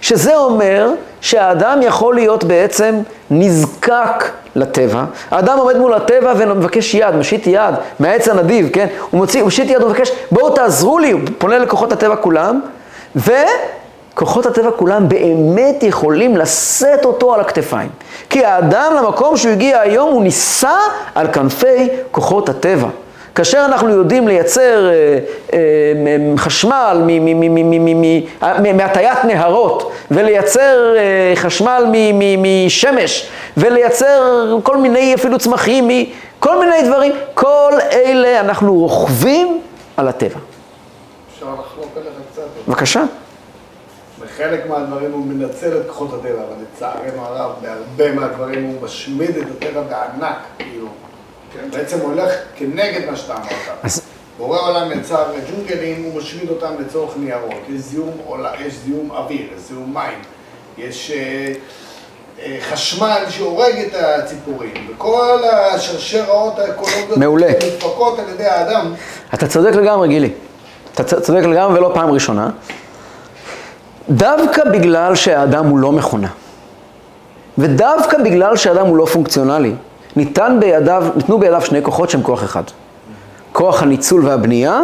שזה 0.00 0.36
אומר 0.36 0.90
שהאדם 1.20 1.80
יכול 1.82 2.14
להיות 2.14 2.44
בעצם 2.44 2.94
נזקק 3.30 4.24
לטבע. 4.56 5.04
האדם 5.30 5.58
עומד 5.58 5.76
מול 5.76 5.94
הטבע 5.94 6.32
ומבקש 6.36 6.94
יד, 6.94 7.14
משיט 7.14 7.46
יד 7.46 7.74
מהעץ 8.00 8.28
הנדיב, 8.28 8.70
כן? 8.72 8.86
הוא 9.10 9.18
מוציא, 9.18 9.40
הוא 9.40 9.46
משיט 9.46 9.70
יד 9.70 9.82
ומבקש, 9.82 10.10
בואו 10.30 10.50
תעזרו 10.50 10.98
לי, 10.98 11.10
הוא 11.10 11.20
פונה 11.38 11.58
לכוחות 11.58 11.92
הטבע 11.92 12.16
כולם, 12.16 12.60
וכוחות 13.16 14.46
הטבע 14.46 14.70
כולם 14.70 15.08
באמת 15.08 15.82
יכולים 15.82 16.36
לשאת 16.36 17.04
אותו 17.04 17.34
על 17.34 17.40
הכתפיים. 17.40 17.88
כי 18.30 18.44
האדם 18.44 18.92
למקום 18.96 19.36
שהוא 19.36 19.52
הגיע 19.52 19.80
היום, 19.80 20.12
הוא 20.12 20.22
נישא 20.22 20.76
על 21.14 21.26
כנפי 21.32 21.88
כוחות 22.10 22.48
הטבע. 22.48 22.88
כאשר 23.36 23.64
אנחנו 23.64 23.88
יודעים 23.88 24.28
לייצר 24.28 24.90
חשמל 26.36 27.02
מהטיית 28.74 29.24
נהרות 29.24 29.92
ולייצר 30.10 30.94
אה, 30.96 31.32
חשמל 31.36 31.84
משמש 32.38 33.28
ולייצר 33.56 34.58
כל 34.62 34.76
מיני 34.76 35.14
אפילו 35.14 35.38
צמחים, 35.38 35.88
כל 36.38 36.60
מיני 36.60 36.82
דברים, 36.88 37.12
כל 37.34 37.72
אלה 37.92 38.40
אנחנו 38.40 38.74
רוכבים 38.74 39.60
על 39.96 40.08
הטבע. 40.08 40.38
אפשר 41.34 41.46
לחלוק 41.46 41.90
עליך 41.96 42.12
קצת? 42.32 42.42
בבקשה. 42.68 43.04
בחלק 44.20 44.66
מהדברים 44.68 45.12
הוא 45.12 45.26
מנצל 45.26 45.76
את 45.76 45.82
כוחות 45.86 46.12
הטבע, 46.12 46.28
אבל 46.28 46.54
לצערנו 46.62 47.22
הרב, 47.26 47.50
בהרבה 47.62 48.12
מהדברים 48.20 48.64
הוא 48.64 48.82
משמיד 48.82 49.36
את 49.36 49.46
הטבע 49.50 49.80
בענק, 49.82 50.36
כאילו. 50.58 50.86
כן, 51.52 51.70
בעצם 51.70 52.00
הולך 52.00 52.30
כנגד 52.56 53.10
מה 53.10 53.16
שאתה 53.16 53.34
אמרת. 53.34 53.78
אז... 53.82 54.02
בורא 54.38 54.58
עולם 54.60 55.00
יצר 55.00 55.24
ג'ונגלים, 55.50 56.04
הוא 56.04 56.20
משמיד 56.20 56.50
אותם 56.50 56.72
לצורך 56.80 57.14
ניירות. 57.16 57.60
יש 57.68 57.80
זיהום, 57.80 58.10
יש 58.66 58.74
זיהום 58.84 59.10
אוויר, 59.10 59.46
יש 59.56 59.62
זיהום 59.68 59.94
מים, 59.94 60.18
יש 60.78 61.10
אה, 61.10 61.52
אה, 62.42 62.58
חשמל 62.70 63.24
שהורג 63.28 63.74
את 63.86 63.94
הציפורים, 63.94 64.72
וכל 64.90 65.38
השרשראות 65.52 66.58
האקולוגיות 66.58 67.16
מעולה. 67.16 67.48
נדפקות 67.48 68.18
על 68.18 68.24
ידי 68.34 68.44
האדם. 68.44 68.94
אתה 69.34 69.46
צודק 69.46 69.74
לגמרי, 69.74 70.08
גילי. 70.08 70.30
אתה 70.94 71.20
צודק 71.20 71.44
לגמרי 71.44 71.78
ולא 71.78 71.90
פעם 71.94 72.10
ראשונה. 72.10 72.50
דווקא 74.10 74.64
בגלל 74.64 75.14
שהאדם 75.14 75.66
הוא 75.66 75.78
לא 75.78 75.92
מכונה, 75.92 76.28
ודווקא 77.58 78.18
בגלל 78.18 78.56
שהאדם 78.56 78.86
הוא 78.86 78.96
לא 78.96 79.06
פונקציונלי, 79.06 79.74
ניתן 80.16 80.56
בידיו, 80.60 81.04
ניתנו 81.16 81.38
בידיו 81.38 81.60
שני 81.60 81.82
כוחות 81.82 82.10
שהם 82.10 82.22
כוח 82.22 82.44
אחד. 82.44 82.62
כוח 83.52 83.82
הניצול 83.82 84.26
והבנייה 84.26 84.80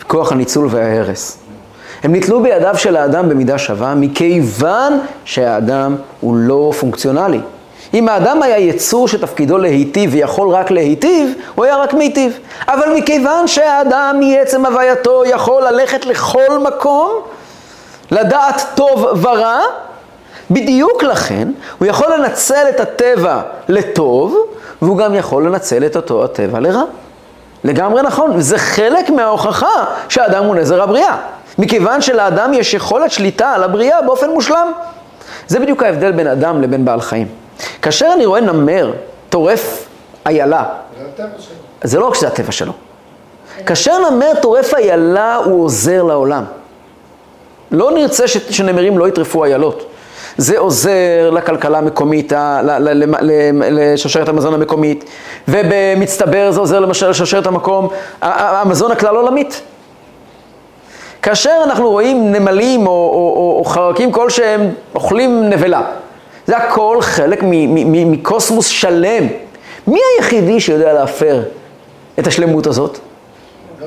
וכוח 0.00 0.32
הניצול 0.32 0.68
וההרס. 0.70 1.38
הם 2.02 2.12
ניתלו 2.12 2.42
בידיו 2.42 2.74
של 2.76 2.96
האדם 2.96 3.28
במידה 3.28 3.58
שווה, 3.58 3.94
מכיוון 3.94 4.98
שהאדם 5.24 5.96
הוא 6.20 6.36
לא 6.36 6.72
פונקציונלי. 6.80 7.40
אם 7.94 8.08
האדם 8.08 8.42
היה 8.42 8.58
יצור 8.58 9.08
שתפקידו 9.08 9.58
להיטיב 9.58 10.10
ויכול 10.12 10.48
רק 10.48 10.70
להיטיב, 10.70 11.32
הוא 11.54 11.64
היה 11.64 11.76
רק 11.76 11.94
מיטיב. 11.94 12.38
אבל 12.68 12.94
מכיוון 12.96 13.48
שהאדם 13.48 14.20
מעצם 14.20 14.66
הווייתו 14.66 15.22
יכול 15.26 15.62
ללכת 15.62 16.06
לכל 16.06 16.58
מקום, 16.58 17.10
לדעת 18.10 18.62
טוב 18.74 19.06
ורע, 19.22 19.60
בדיוק 20.50 21.02
לכן, 21.02 21.48
הוא 21.78 21.86
יכול 21.86 22.06
לנצל 22.12 22.64
את 22.68 22.80
הטבע 22.80 23.42
לטוב, 23.68 24.36
והוא 24.82 24.98
גם 24.98 25.14
יכול 25.14 25.46
לנצל 25.46 25.86
את 25.86 25.96
אותו 25.96 26.24
הטבע 26.24 26.60
לרע. 26.60 26.82
לגמרי 27.64 28.02
נכון, 28.02 28.30
וזה 28.36 28.58
חלק 28.58 29.10
מההוכחה 29.10 29.84
שהאדם 30.08 30.44
הוא 30.44 30.54
נזר 30.54 30.82
הבריאה. 30.82 31.16
מכיוון 31.58 32.00
שלאדם 32.00 32.54
יש 32.54 32.74
יכולת 32.74 33.10
שליטה 33.10 33.52
על 33.52 33.62
הבריאה 33.64 34.02
באופן 34.02 34.30
מושלם. 34.30 34.72
זה 35.46 35.60
בדיוק 35.60 35.82
ההבדל 35.82 36.12
בין 36.12 36.26
אדם 36.26 36.62
לבין 36.62 36.84
בעל 36.84 37.00
חיים. 37.00 37.28
כאשר 37.82 38.10
אני 38.14 38.26
רואה 38.26 38.40
נמר 38.40 38.92
טורף 39.28 39.86
איילה, 40.26 40.64
זה 41.82 41.98
לא 41.98 42.06
רק 42.06 42.14
שזה 42.14 42.26
הטבע 42.26 42.52
שלו. 42.52 42.72
כאשר 43.66 44.10
נמר 44.10 44.32
טורף 44.42 44.74
איילה, 44.74 45.36
הוא 45.36 45.64
עוזר 45.64 46.02
לעולם. 46.02 46.44
לא 47.70 47.90
נרצה 47.90 48.28
שנמרים 48.28 48.98
לא 48.98 49.08
יטרפו 49.08 49.44
איילות. 49.44 49.86
זה 50.36 50.58
עוזר 50.58 51.30
לכלכלה 51.32 51.78
המקומית, 51.78 52.32
לשרשרת 53.70 54.28
המזון 54.28 54.54
המקומית, 54.54 55.04
ובמצטבר 55.48 56.50
זה 56.50 56.60
עוזר 56.60 56.80
למשל 56.80 57.10
לשרשרת 57.10 57.46
המקום, 57.46 57.88
המזון 58.22 58.92
הכלל 58.92 59.16
עולמית. 59.16 59.60
כאשר 61.22 61.60
אנחנו 61.64 61.90
רואים 61.90 62.32
נמלים 62.32 62.86
או, 62.86 62.92
או, 62.92 63.34
או, 63.36 63.56
או 63.58 63.64
חרקים 63.64 64.12
כלשהם 64.12 64.70
אוכלים 64.94 65.50
נבלה, 65.50 65.82
זה 66.46 66.56
הכל 66.56 66.98
חלק 67.00 67.42
מקוסמוס 67.86 68.66
שלם. 68.66 69.26
מי 69.86 70.00
היחידי 70.16 70.60
שיודע 70.60 70.92
להפר 70.92 71.42
את 72.18 72.26
השלמות 72.26 72.66
הזאת? 72.66 72.98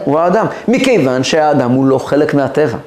הוא 0.04 0.20
האדם. 0.20 0.46
מכיוון 0.68 1.24
שהאדם 1.24 1.72
הוא 1.72 1.86
לא 1.86 1.98
חלק 1.98 2.34
מהטבע. 2.34 2.78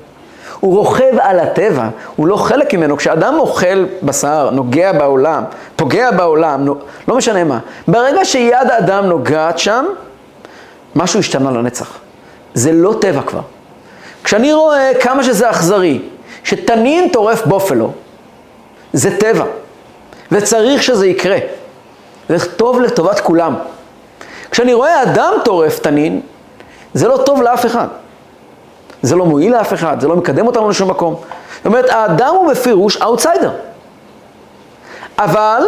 הוא 0.61 0.77
רוכב 0.77 1.19
על 1.21 1.41
הטבע, 1.41 1.89
הוא 2.17 2.27
לא 2.27 2.37
חלק 2.37 2.75
ממנו. 2.75 2.97
כשאדם 2.97 3.35
אוכל 3.39 3.87
בשר, 4.03 4.51
נוגע 4.51 4.93
בעולם, 4.93 5.45
פוגע 5.77 6.11
בעולם, 6.11 6.67
לא 7.09 7.17
משנה 7.17 7.45
מה, 7.45 7.59
ברגע 7.89 8.25
שיד 8.25 8.71
אדם 8.79 9.07
נוגעת 9.07 9.59
שם, 9.59 9.85
משהו 10.97 11.21
השתנה 11.21 11.51
לנצח. 11.51 11.99
זה 12.55 12.73
לא 12.73 12.95
טבע 13.01 13.23
כבר. 13.23 13.41
כשאני 14.25 14.53
רואה 14.53 14.91
כמה 15.01 15.25
שזה 15.25 15.51
אכזרי, 15.51 16.03
שתנין 16.45 17.09
טורף 17.09 17.47
בופלו, 17.47 17.93
זה 18.93 19.17
טבע, 19.17 19.45
וצריך 20.33 20.83
שזה 20.83 21.07
יקרה. 21.07 21.39
זה 22.29 22.51
טוב 22.57 22.81
לטובת 22.81 23.21
כולם. 23.21 23.55
כשאני 24.51 24.75
רואה 24.75 25.03
אדם 25.03 25.33
טורף 25.45 25.79
תנין, 25.79 26.21
זה 26.95 27.09
לא 27.09 27.17
טוב 27.27 27.43
לאף 27.43 27.67
אחד. 27.67 27.87
זה 29.03 29.17
לא 29.17 29.27
מועיל 29.27 29.53
לאף 29.53 29.73
אחד, 29.73 30.01
זה 30.01 30.09
לא 30.09 30.17
מקדם 30.17 30.47
אותנו 30.47 30.69
לשום 30.69 30.91
מקום. 30.91 31.15
זאת 31.57 31.67
אומרת, 31.67 31.91
האדם 31.91 32.35
הוא 32.35 32.51
בפירוש 32.51 32.97
אאוטסיידר. 33.03 33.51
אבל, 35.19 35.63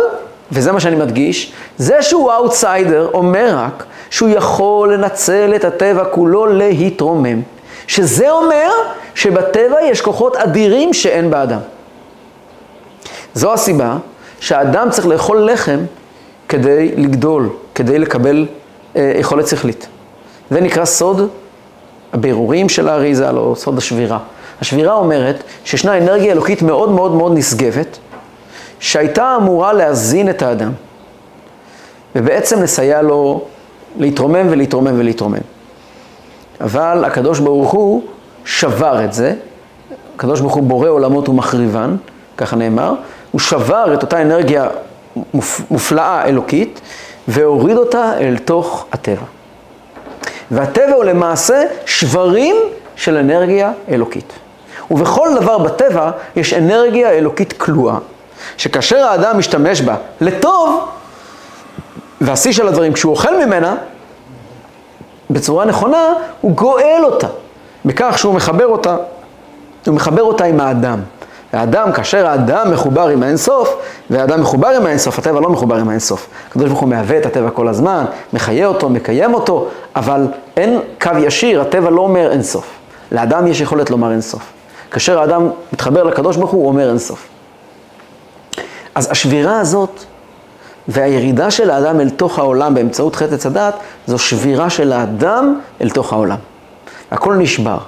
וזה 0.52 0.72
מה 0.72 0.80
שאני 0.80 0.96
מדגיש, 0.96 1.52
זה 1.78 2.02
שהוא 2.02 2.32
אאוטסיידר 2.32 3.10
אומר 3.14 3.54
רק 3.56 3.84
שהוא 4.10 4.28
יכול 4.28 4.94
לנצל 4.94 5.52
את 5.56 5.64
הטבע 5.64 6.04
כולו 6.04 6.46
להתרומם. 6.46 7.42
שזה 7.86 8.30
אומר 8.30 8.70
שבטבע 9.14 9.82
יש 9.82 10.00
כוחות 10.00 10.36
אדירים 10.36 10.92
שאין 10.92 11.30
באדם. 11.30 11.58
זו 13.34 13.52
הסיבה 13.52 13.96
שהאדם 14.40 14.90
צריך 14.90 15.06
לאכול 15.06 15.50
לחם 15.50 15.78
כדי 16.48 16.92
לגדול, 16.96 17.48
כדי 17.74 17.98
לקבל 17.98 18.46
אה, 18.96 19.12
יכולת 19.16 19.48
שכלית. 19.48 19.88
זה 20.50 20.60
נקרא 20.60 20.84
סוד 20.84 21.28
הבירורים 22.12 22.68
של 22.68 22.88
האריזה, 22.88 23.30
או 23.30 23.56
סוד 23.56 23.78
השבירה. 23.78 24.18
השבירה 24.60 24.94
אומרת 24.94 25.42
שישנה 25.64 25.98
אנרגיה 25.98 26.32
אלוקית 26.32 26.62
מאוד 26.62 26.90
מאוד 26.90 27.14
מאוד 27.14 27.32
נשגבת, 27.38 27.98
שהייתה 28.80 29.36
אמורה 29.40 29.72
להזין 29.72 30.30
את 30.30 30.42
האדם, 30.42 30.72
ובעצם 32.16 32.62
לסייע 32.62 33.02
לו 33.02 33.44
להתרומם 33.98 34.46
ולהתרומם 34.50 34.98
ולהתרומם. 34.98 35.38
אבל 36.60 37.04
הקדוש 37.04 37.38
ברוך 37.38 37.70
הוא 37.70 38.02
שבר 38.44 39.04
את 39.04 39.12
זה, 39.12 39.34
הקדוש 40.16 40.40
ברוך 40.40 40.54
הוא 40.54 40.62
בורא 40.62 40.88
עולמות 40.88 41.28
ומחריבן, 41.28 41.96
ככה 42.36 42.56
נאמר, 42.56 42.94
הוא 43.30 43.40
שבר 43.40 43.94
את 43.94 44.02
אותה 44.02 44.22
אנרגיה 44.22 44.68
מופלאה 45.70 46.24
אלוקית 46.24 46.80
והוריד 47.28 47.76
אותה 47.76 48.12
אל 48.20 48.38
תוך 48.38 48.86
הטבע. 48.92 49.41
והטבע 50.52 50.94
הוא 50.94 51.04
למעשה 51.04 51.62
שברים 51.86 52.56
של 52.96 53.16
אנרגיה 53.16 53.72
אלוקית. 53.88 54.32
ובכל 54.90 55.28
דבר 55.40 55.58
בטבע 55.58 56.10
יש 56.36 56.52
אנרגיה 56.52 57.10
אלוקית 57.10 57.52
כלואה, 57.52 57.98
שכאשר 58.56 58.96
האדם 58.96 59.38
משתמש 59.38 59.80
בה 59.80 59.96
לטוב, 60.20 60.88
והשיא 62.20 62.52
של 62.52 62.68
הדברים, 62.68 62.92
כשהוא 62.92 63.10
אוכל 63.10 63.44
ממנה, 63.46 63.76
בצורה 65.30 65.64
נכונה, 65.64 66.14
הוא 66.40 66.52
גואל 66.52 67.00
אותה, 67.04 67.26
בכך 67.84 68.18
שהוא 68.18 68.34
מחבר 68.34 68.66
אותה, 68.66 68.96
הוא 69.86 69.94
מחבר 69.94 70.22
אותה 70.22 70.44
עם 70.44 70.60
האדם. 70.60 71.00
האדם, 71.52 71.92
כאשר 71.92 72.26
האדם 72.26 72.72
מחובר 72.72 73.08
עם 73.08 73.22
האינסוף, 73.22 73.76
והאדם 74.10 74.40
מחובר 74.40 74.68
עם 74.68 74.86
האינסוף, 74.86 75.18
הטבע 75.18 75.40
לא 75.40 75.50
מחובר 75.50 75.76
עם 75.76 75.88
האינסוף. 75.88 76.26
הקדוש 76.48 76.68
ברוך 76.68 76.80
הוא 76.80 76.88
מהווה 76.88 77.18
את 77.18 77.26
הטבע 77.26 77.50
כל 77.50 77.68
הזמן, 77.68 78.04
מחיה 78.32 78.66
אותו, 78.66 78.88
מקיים 78.88 79.34
אותו, 79.34 79.68
אבל 79.96 80.26
אין 80.56 80.80
קו 81.00 81.10
ישיר, 81.18 81.60
הטבע 81.60 81.90
לא 81.90 82.00
אומר 82.00 82.32
אינסוף. 82.32 82.66
לאדם 83.12 83.46
יש 83.46 83.60
יכולת 83.60 83.90
לומר 83.90 84.10
אינסוף. 84.10 84.42
כאשר 84.90 85.20
האדם 85.20 85.50
מתחבר 85.72 86.02
לקדוש 86.02 86.36
ברוך 86.36 86.50
הוא, 86.50 86.60
הוא 86.60 86.68
אומר 86.68 86.88
אינסוף. 86.88 87.28
אז 88.94 89.10
השבירה 89.10 89.60
הזאת 89.60 90.04
והירידה 90.88 91.50
של 91.50 91.70
האדם 91.70 92.00
אל 92.00 92.10
תוך 92.10 92.38
העולם 92.38 92.74
באמצעות 92.74 93.16
חטא 93.16 93.34
עץ 93.34 93.46
הדת, 93.46 93.74
זו 94.06 94.18
שבירה 94.18 94.70
של 94.70 94.92
האדם 94.92 95.60
אל 95.80 95.90
תוך 95.90 96.12
העולם. 96.12 96.36
הכל 97.10 97.34
נשבר. 97.34 97.78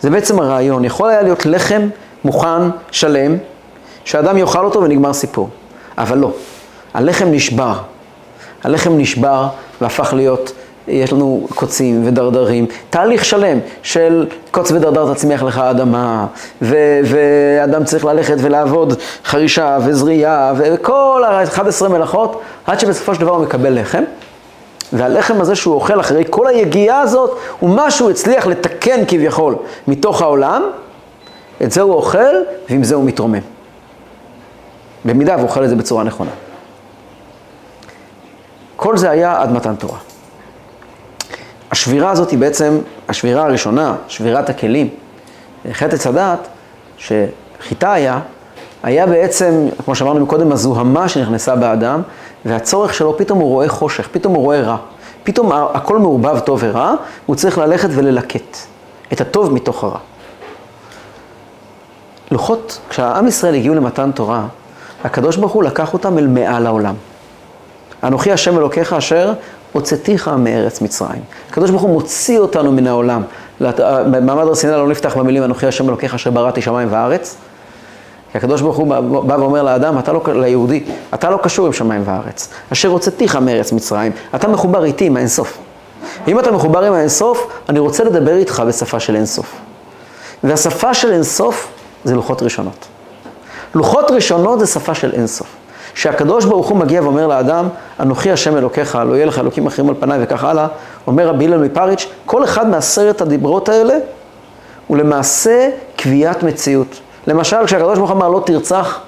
זה 0.00 0.10
בעצם 0.10 0.40
הרעיון. 0.40 0.84
יכול 0.84 1.10
היה 1.10 1.22
להיות 1.22 1.46
לחם 1.46 1.88
מוכן, 2.24 2.70
שלם, 2.90 3.36
שאדם 4.04 4.36
יאכל 4.38 4.64
אותו 4.64 4.82
ונגמר 4.82 5.12
סיפור. 5.12 5.48
אבל 5.98 6.18
לא. 6.18 6.30
הלחם 6.94 7.26
נשבר. 7.30 7.74
הלחם 8.64 8.98
נשבר 8.98 9.46
והפך 9.80 10.12
להיות 10.12 10.52
יש 10.88 11.12
לנו 11.12 11.46
קוצים 11.54 12.06
ודרדרים, 12.06 12.66
תהליך 12.90 13.24
שלם 13.24 13.58
של 13.82 14.26
קוץ 14.50 14.70
ודרדר 14.70 15.14
תצמיח 15.14 15.42
לך 15.42 15.58
האדמה, 15.58 16.26
ו- 16.62 17.00
ואדם 17.04 17.84
צריך 17.84 18.04
ללכת 18.04 18.36
ולעבוד 18.38 18.94
חרישה 19.24 19.78
וזריעה 19.84 20.52
וכל 20.56 21.22
ה-11 21.26 21.88
מלאכות, 21.88 22.40
עד 22.66 22.80
שבסופו 22.80 23.14
של 23.14 23.20
דבר 23.20 23.32
הוא 23.32 23.42
מקבל 23.42 23.80
לחם. 23.80 24.02
והלחם 24.92 25.40
הזה 25.40 25.54
שהוא 25.54 25.74
אוכל 25.74 26.00
אחרי 26.00 26.24
כל 26.30 26.46
היגיעה 26.46 27.00
הזאת, 27.00 27.38
הוא 27.60 27.70
מה 27.70 27.90
שהוא 27.90 28.10
הצליח 28.10 28.46
לתקן 28.46 29.04
כביכול 29.08 29.56
מתוך 29.88 30.22
העולם, 30.22 30.62
את 31.62 31.72
זה 31.72 31.80
הוא 31.80 31.94
אוכל, 31.94 32.34
ועם 32.70 32.84
זה 32.84 32.94
הוא 32.94 33.04
מתרומם. 33.04 33.38
במידה 35.04 35.34
והוא 35.36 35.48
אוכל 35.48 35.64
את 35.64 35.68
זה 35.68 35.76
בצורה 35.76 36.04
נכונה. 36.04 36.30
כל 38.76 38.96
זה 38.96 39.10
היה 39.10 39.42
עד 39.42 39.52
מתן 39.52 39.74
תורה. 39.74 39.98
השבירה 41.70 42.10
הזאת 42.10 42.30
היא 42.30 42.38
בעצם 42.38 42.78
השבירה 43.08 43.44
הראשונה, 43.44 43.94
שבירת 44.08 44.48
הכלים. 44.50 44.88
חטא 45.72 45.94
עץ 45.94 46.06
הדת, 46.06 46.48
שחיטה 46.96 47.92
היה, 47.92 48.20
היה 48.82 49.06
בעצם, 49.06 49.68
כמו 49.84 49.94
שאמרנו 49.94 50.20
מקודם, 50.20 50.52
הזוהמה 50.52 51.08
שנכנסה 51.08 51.56
באדם, 51.56 52.02
והצורך 52.44 52.94
שלו, 52.94 53.18
פתאום 53.18 53.38
הוא 53.38 53.48
רואה 53.48 53.68
חושך, 53.68 54.08
פתאום 54.12 54.34
הוא 54.34 54.42
רואה 54.42 54.60
רע. 54.60 54.76
פתאום 55.24 55.52
הכל 55.52 55.98
מעורבב 55.98 56.38
טוב 56.38 56.60
ורע, 56.62 56.94
הוא 57.26 57.36
צריך 57.36 57.58
ללכת 57.58 57.88
וללקט 57.92 58.56
את 59.12 59.20
הטוב 59.20 59.52
מתוך 59.52 59.84
הרע. 59.84 59.98
לוחות, 62.34 62.78
כשהעם 62.88 63.26
ישראל 63.26 63.54
הגיעו 63.54 63.74
למתן 63.74 64.10
תורה, 64.12 64.46
הקדוש 65.04 65.36
ברוך 65.36 65.52
הוא 65.52 65.62
לקח 65.62 65.92
אותם 65.92 66.18
אל 66.18 66.26
מעל 66.26 66.66
העולם. 66.66 66.94
אנוכי 68.02 68.32
השם 68.32 68.58
אלוקיך 68.58 68.92
אשר 68.92 69.32
הוצאתיך 69.72 70.28
מארץ 70.28 70.80
מצרים. 70.80 71.22
הקדוש 71.50 71.70
ברוך 71.70 71.82
הוא 71.82 71.90
מוציא 71.90 72.38
אותנו 72.38 72.72
מן 72.72 72.86
העולם. 72.86 73.22
במעמד 73.80 74.42
הר 74.42 74.54
סיני 74.54 74.72
לא 74.72 74.88
נפתח 74.88 75.16
במילים 75.16 75.44
אנוכי 75.44 75.66
השם 75.66 75.88
אלוקיך 75.88 76.14
אשר 76.14 76.30
בראתי 76.30 76.62
שמיים 76.62 76.88
וארץ. 76.90 77.36
כי 78.32 78.38
הקדוש 78.38 78.60
ברוך 78.60 78.76
הוא 78.76 78.86
בא 79.24 79.34
ואומר 79.34 79.62
לאדם, 79.62 79.98
אתה 79.98 80.12
לא, 80.12 80.22
ליהודי, 80.34 80.84
אתה 81.14 81.30
לא 81.30 81.38
קשור 81.42 81.66
עם 81.66 81.72
שמיים 81.72 82.02
וארץ. 82.04 82.48
אשר 82.72 82.88
הוצאתיך 82.88 83.36
מארץ 83.36 83.72
מצרים, 83.72 84.12
אתה 84.34 84.48
מחובר 84.48 84.84
איתי 84.84 85.06
עם 85.06 85.16
האינסוף. 85.16 85.58
אם 86.28 86.38
אתה 86.38 86.52
מחובר 86.52 86.82
עם 86.82 86.92
האינסוף, 86.92 87.46
אני 87.68 87.78
רוצה 87.78 88.04
לדבר 88.04 88.36
איתך 88.36 88.62
בשפה 88.66 89.00
של 89.00 89.16
אינסוף. 89.16 89.52
והשפה 90.44 90.94
של 90.94 91.12
אינסוף 91.12 91.68
זה 92.04 92.14
לוחות 92.14 92.42
ראשונות. 92.42 92.86
לוחות 93.74 94.10
ראשונות 94.10 94.60
זה 94.60 94.66
שפה 94.66 94.94
של 94.94 95.12
אינסוף. 95.12 95.46
שהקדוש 95.94 96.44
ברוך 96.44 96.68
הוא 96.68 96.78
מגיע 96.78 97.02
ואומר 97.02 97.26
לאדם, 97.26 97.68
אנוכי 98.00 98.32
השם 98.32 98.56
אלוקיך, 98.56 98.98
לא 99.06 99.14
יהיה 99.14 99.26
לך 99.26 99.38
אלוקים 99.38 99.66
אחרים 99.66 99.88
על 99.88 99.94
פניי 100.00 100.18
וכך 100.22 100.44
הלאה, 100.44 100.66
אומר 101.06 101.28
רבי 101.28 101.44
הלל 101.44 101.58
מפריץ', 101.58 102.06
כל 102.26 102.44
אחד 102.44 102.68
מעשרת 102.68 103.20
הדיברות 103.20 103.68
האלה 103.68 103.94
הוא 104.86 104.96
למעשה 104.96 105.70
קביעת 105.96 106.42
מציאות. 106.42 107.00
למשל, 107.26 107.66
כשהקדוש 107.66 107.98
ברוך 107.98 108.10
הוא 108.10 108.18
אמר 108.18 108.28
לא 108.28 108.42
תרצח, 108.46 109.00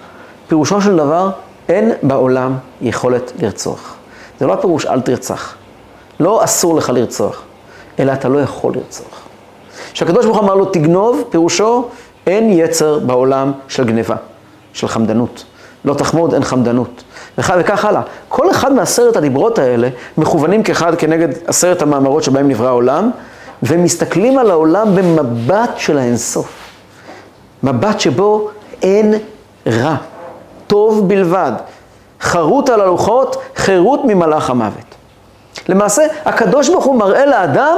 פירושו 0.49 0.81
של 0.81 0.97
דבר, 0.97 1.31
אין 1.69 1.93
בעולם 2.03 2.55
יכולת 2.81 3.33
לרצוח. 3.39 3.95
זה 4.41 4.47
לא 4.47 4.53
הפירוש 4.53 4.87
אל 4.87 5.01
תרצח. 5.01 5.55
לא 6.21 6.45
אסור 6.45 6.77
לך 6.77 6.91
לרצוח, 6.91 7.43
אלא 7.99 8.13
אתה 8.13 8.29
לא 8.29 8.39
יכול 8.39 8.73
לרצוח. 8.75 9.27
כשהקדוש 9.93 10.25
ברוך 10.25 10.37
הוא 10.37 10.45
אמר 10.45 10.55
לו 10.55 10.65
תגנוב, 10.65 11.25
פירושו 11.31 11.89
אין 12.27 12.51
יצר 12.53 12.99
בעולם 12.99 13.53
של 13.69 13.85
גניבה, 13.85 14.17
של 14.73 14.89
חמדנות. 14.89 15.45
לא 15.85 15.95
תחמוד, 15.95 16.35
אין 16.35 16.45
חמדנות. 16.45 17.05
וכך 17.39 17.85
הלאה. 17.85 18.01
כל 18.29 18.51
אחד 18.51 18.73
מעשרת 18.73 19.17
הדיברות 19.17 19.59
האלה 19.59 19.89
מכוונים 20.19 20.63
כאחד 20.63 20.95
כנגד 20.95 21.29
עשרת 21.47 21.83
המאמרות 21.83 22.23
שבהם 22.23 22.49
נברא 22.49 22.69
העולם, 22.69 23.11
ומסתכלים 23.63 24.39
על 24.39 24.51
העולם 24.51 24.95
במבט 24.95 25.71
של 25.77 25.99
האינסוף. 25.99 26.53
מבט 27.63 28.01
שבו 28.01 28.51
אין 28.83 29.15
רע, 29.67 29.97
טוב 30.67 31.09
בלבד. 31.09 31.53
חרוט 32.21 32.71
על 32.71 32.81
הלוחות, 32.81 33.37
חירות 33.57 34.01
ממלאך 34.05 34.51
המוות. 34.51 34.95
למעשה, 35.69 36.03
הקדוש 36.25 36.69
ברוך 36.69 36.85
הוא 36.85 36.99
מראה 36.99 37.27
לאדם 37.27 37.77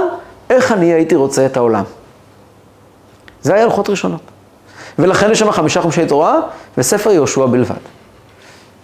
איך 0.50 0.72
אני 0.72 0.86
הייתי 0.92 1.14
רוצה 1.14 1.46
את 1.46 1.56
העולם. 1.56 1.84
זה 3.42 3.54
היה 3.54 3.64
לוחות 3.64 3.90
ראשונות. 3.90 4.20
ולכן 4.98 5.30
יש 5.30 5.38
שם 5.38 5.52
חמישה 5.52 5.82
חומשי 5.82 6.06
תורה 6.06 6.40
וספר 6.78 7.10
יהושע 7.10 7.46
בלבד. 7.46 7.74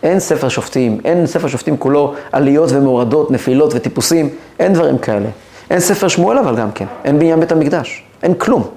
אין 0.03 0.21
ספר 0.21 0.49
שופטים, 0.49 1.01
אין 1.05 1.27
ספר 1.27 1.49
שופטים 1.49 1.77
כולו 1.77 2.15
עליות 2.33 2.71
ומורדות, 2.73 3.31
נפילות 3.31 3.73
וטיפוסים, 3.75 4.29
אין 4.59 4.73
דברים 4.73 4.99
כאלה. 4.99 5.29
אין 5.71 5.81
ספר 5.81 6.09
שמואל 6.09 6.39
אבל 6.39 6.57
גם 6.57 6.73
כן, 6.73 6.87
אין 7.05 7.19
בניין 7.19 7.41
בית 7.41 7.53
המקדש, 7.53 8.05
אין 8.23 8.35
כלום. 8.35 8.69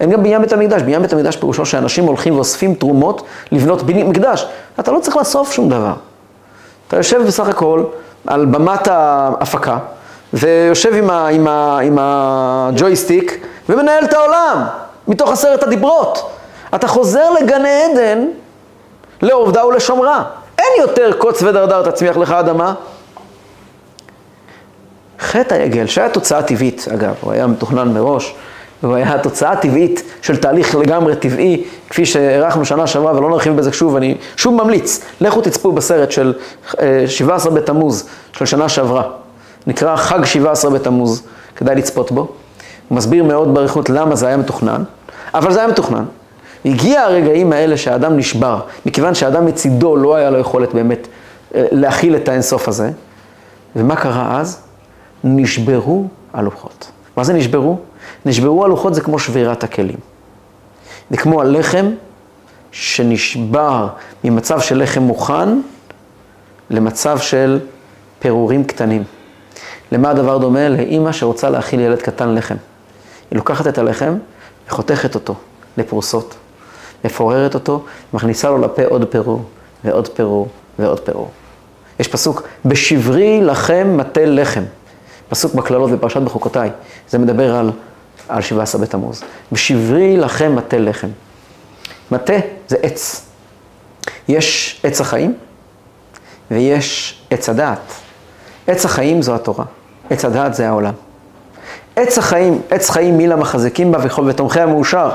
אין 0.00 0.10
גם 0.10 0.22
בניין 0.22 0.42
בית 0.42 0.52
המקדש, 0.52 0.82
בניין 0.82 1.02
בית 1.02 1.12
המקדש 1.12 1.36
פירושו 1.36 1.66
שאנשים 1.66 2.04
הולכים 2.04 2.34
ואוספים 2.34 2.74
תרומות 2.74 3.22
לבנות 3.52 3.82
בניין 3.82 4.08
מקדש. 4.08 4.46
אתה 4.80 4.92
לא 4.92 5.00
צריך 5.00 5.16
לאסוף 5.16 5.52
שום 5.52 5.68
דבר. 5.68 5.92
אתה 6.88 6.96
יושב 6.96 7.22
בסך 7.26 7.48
הכל 7.48 7.84
על 8.26 8.46
במת 8.46 8.88
ההפקה, 8.88 9.78
ויושב 10.32 11.10
עם, 11.80 11.98
הג'ויסטיק, 12.00 13.46
ומנהל 13.68 14.04
את 14.04 14.12
העולם, 14.12 14.64
מתוך 15.08 15.32
עשרת 15.32 15.62
הדיברות. 15.62 16.35
אתה 16.74 16.88
חוזר 16.88 17.30
לגן 17.30 17.62
עדן 17.66 18.26
לעובדה 19.22 19.66
ולשומרה. 19.66 20.24
אין 20.58 20.66
יותר 20.80 21.12
קוץ 21.18 21.42
ודרדר 21.42 21.90
תצמיח 21.90 22.16
לך 22.16 22.32
אדמה. 22.32 22.74
חטא 25.20 25.54
העגל, 25.54 25.86
שהיה 25.86 26.08
תוצאה 26.08 26.42
טבעית, 26.42 26.86
אגב, 26.94 27.14
הוא 27.20 27.32
היה 27.32 27.46
מתוכנן 27.46 27.88
מראש, 27.88 28.34
והוא 28.82 28.94
היה 28.94 29.18
תוצאה 29.18 29.56
טבעית 29.56 30.02
של 30.22 30.36
תהליך 30.36 30.74
לגמרי 30.74 31.16
טבעי, 31.16 31.64
כפי 31.90 32.06
שהערכנו 32.06 32.64
שנה 32.64 32.86
שעברה, 32.86 33.16
ולא 33.16 33.30
נרחיב 33.30 33.56
בזה 33.56 33.72
שוב, 33.72 33.96
אני 33.96 34.16
שוב 34.36 34.54
ממליץ, 34.54 35.04
לכו 35.20 35.40
תצפו 35.40 35.72
בסרט 35.72 36.10
של 36.10 36.34
17 37.06 37.52
אה, 37.52 37.56
בתמוז 37.60 38.08
של 38.32 38.46
שנה 38.46 38.68
שעברה, 38.68 39.02
נקרא 39.66 39.96
חג 39.96 40.24
17 40.24 40.70
בתמוז, 40.70 41.22
כדאי 41.56 41.76
לצפות 41.76 42.12
בו. 42.12 42.20
הוא 42.88 42.96
מסביר 42.96 43.24
מאוד 43.24 43.54
באריכות 43.54 43.90
למה 43.90 44.16
זה 44.16 44.26
היה 44.26 44.36
מתוכנן, 44.36 44.82
אבל 45.34 45.52
זה 45.52 45.58
היה 45.58 45.68
מתוכנן. 45.68 46.04
הגיע 46.66 47.02
הרגעים 47.02 47.52
האלה 47.52 47.76
שהאדם 47.76 48.16
נשבר, 48.16 48.60
מכיוון 48.86 49.14
שהאדם 49.14 49.46
מצידו 49.46 49.96
לא 49.96 50.14
היה 50.14 50.30
לו 50.30 50.38
יכולת 50.38 50.74
באמת 50.74 51.08
אה, 51.54 51.64
להכיל 51.72 52.16
את 52.16 52.28
האינסוף 52.28 52.68
הזה. 52.68 52.90
ומה 53.76 53.96
קרה 53.96 54.40
אז? 54.40 54.60
נשברו 55.24 56.06
הלוחות. 56.32 56.90
מה 57.16 57.24
זה 57.24 57.32
נשברו? 57.32 57.78
נשברו 58.26 58.64
הלוחות 58.64 58.94
זה 58.94 59.00
כמו 59.00 59.18
שבירת 59.18 59.64
הכלים. 59.64 59.96
זה 61.10 61.16
כמו 61.16 61.40
הלחם 61.40 61.86
שנשבר 62.72 63.88
ממצב 64.24 64.60
של 64.60 64.82
לחם 64.82 65.02
מוכן 65.02 65.48
למצב 66.70 67.18
של 67.18 67.60
פירורים 68.18 68.64
קטנים. 68.64 69.04
למה 69.92 70.10
הדבר 70.10 70.38
דומה? 70.38 70.68
לאימא 70.68 71.12
שרוצה 71.12 71.50
להאכיל 71.50 71.80
ילד 71.80 72.02
קטן 72.02 72.34
לחם. 72.34 72.56
היא 73.30 73.36
לוקחת 73.36 73.66
את 73.66 73.78
הלחם 73.78 74.14
וחותכת 74.68 75.14
אותו 75.14 75.34
לפרוסות, 75.76 76.34
מפוררת 77.06 77.54
אותו, 77.54 77.84
מכניסה 78.12 78.50
לו 78.50 78.58
לפה 78.58 78.84
עוד 78.84 79.04
פירור 79.04 79.42
ועוד 79.84 80.08
פירור 80.08 80.48
ועוד 80.78 81.00
פירור. 81.00 81.30
יש 82.00 82.08
פסוק, 82.08 82.42
בשברי 82.64 83.40
לכם 83.40 83.96
מטה 83.96 84.24
לחם. 84.24 84.62
פסוק 85.28 85.54
בקללות 85.54 85.90
בפרשת 85.90 86.20
בחוקותיי. 86.20 86.70
זה 87.08 87.18
מדבר 87.18 87.56
על, 87.56 87.70
על 88.28 88.42
17 88.42 88.80
בתמוז. 88.80 89.22
בשברי 89.52 90.16
לכם 90.16 90.56
מטה 90.56 90.78
לחם. 90.78 91.08
מטה 92.10 92.34
זה 92.68 92.76
עץ. 92.82 93.26
יש 94.28 94.80
עץ 94.82 95.00
החיים 95.00 95.34
ויש 96.50 97.20
עץ 97.30 97.48
הדעת. 97.48 97.92
עץ 98.66 98.84
החיים 98.84 99.22
זו 99.22 99.34
התורה, 99.34 99.64
עץ 100.10 100.24
הדעת 100.24 100.54
זה 100.54 100.68
העולם. 100.68 100.92
עץ 101.96 102.18
החיים, 102.18 102.60
עץ 102.70 102.90
חיים 102.90 103.16
מי 103.16 103.26
למחזיקים 103.26 103.92
בה 103.92 103.98
וכל 104.02 104.22
ותומכי 104.26 104.60
המאושר. 104.60 105.10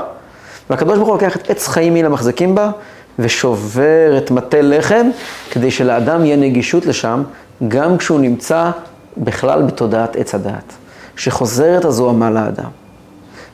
והקדוש 0.72 0.96
ברוך 0.96 1.08
הוא 1.08 1.14
לוקח 1.14 1.36
את 1.36 1.50
עץ 1.50 1.68
חיים 1.68 1.94
מי 1.94 2.02
למחזיקים 2.02 2.54
בה 2.54 2.70
ושובר 3.18 4.18
את 4.18 4.30
מטה 4.30 4.62
לחם 4.62 5.06
כדי 5.50 5.70
שלאדם 5.70 6.24
יהיה 6.24 6.36
נגישות 6.36 6.86
לשם 6.86 7.22
גם 7.68 7.98
כשהוא 7.98 8.20
נמצא 8.20 8.70
בכלל 9.16 9.62
בתודעת 9.62 10.16
עץ 10.16 10.34
הדעת. 10.34 10.72
שחוזרת 11.16 11.84
הזוהמה 11.84 12.30
לאדם. 12.30 12.70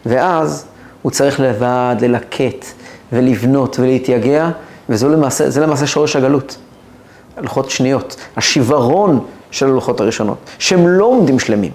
ואז 0.07 0.65
הוא 1.03 1.13
צריך 1.13 1.41
לבד 1.41 1.97
ללקט 2.01 2.67
ולבנות 3.13 3.79
ולהתייגע, 3.79 4.51
וזה 4.89 5.09
למעשה, 5.09 5.61
למעשה 5.61 5.87
שורש 5.87 6.17
הגלות. 6.17 6.57
הלוחות 7.37 7.71
שניות, 7.71 8.17
השיוורון 8.37 9.25
של 9.51 9.67
הלוחות 9.67 10.01
הראשונות, 10.01 10.39
שהם 10.59 10.89
לא 10.89 11.05
עומדים 11.05 11.39
שלמים. 11.39 11.73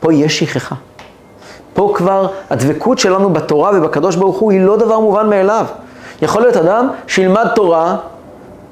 פה 0.00 0.14
יש 0.14 0.38
שכחה. 0.38 0.74
פה 1.78 1.92
כבר 1.94 2.28
הדבקות 2.50 2.98
שלנו 2.98 3.32
בתורה 3.32 3.70
ובקדוש 3.74 4.16
ברוך 4.16 4.38
הוא 4.38 4.52
היא 4.52 4.60
לא 4.60 4.76
דבר 4.76 5.00
מובן 5.00 5.30
מאליו. 5.30 5.66
יכול 6.22 6.42
להיות 6.42 6.56
אדם 6.56 6.88
שילמד 7.06 7.46
תורה, 7.54 7.96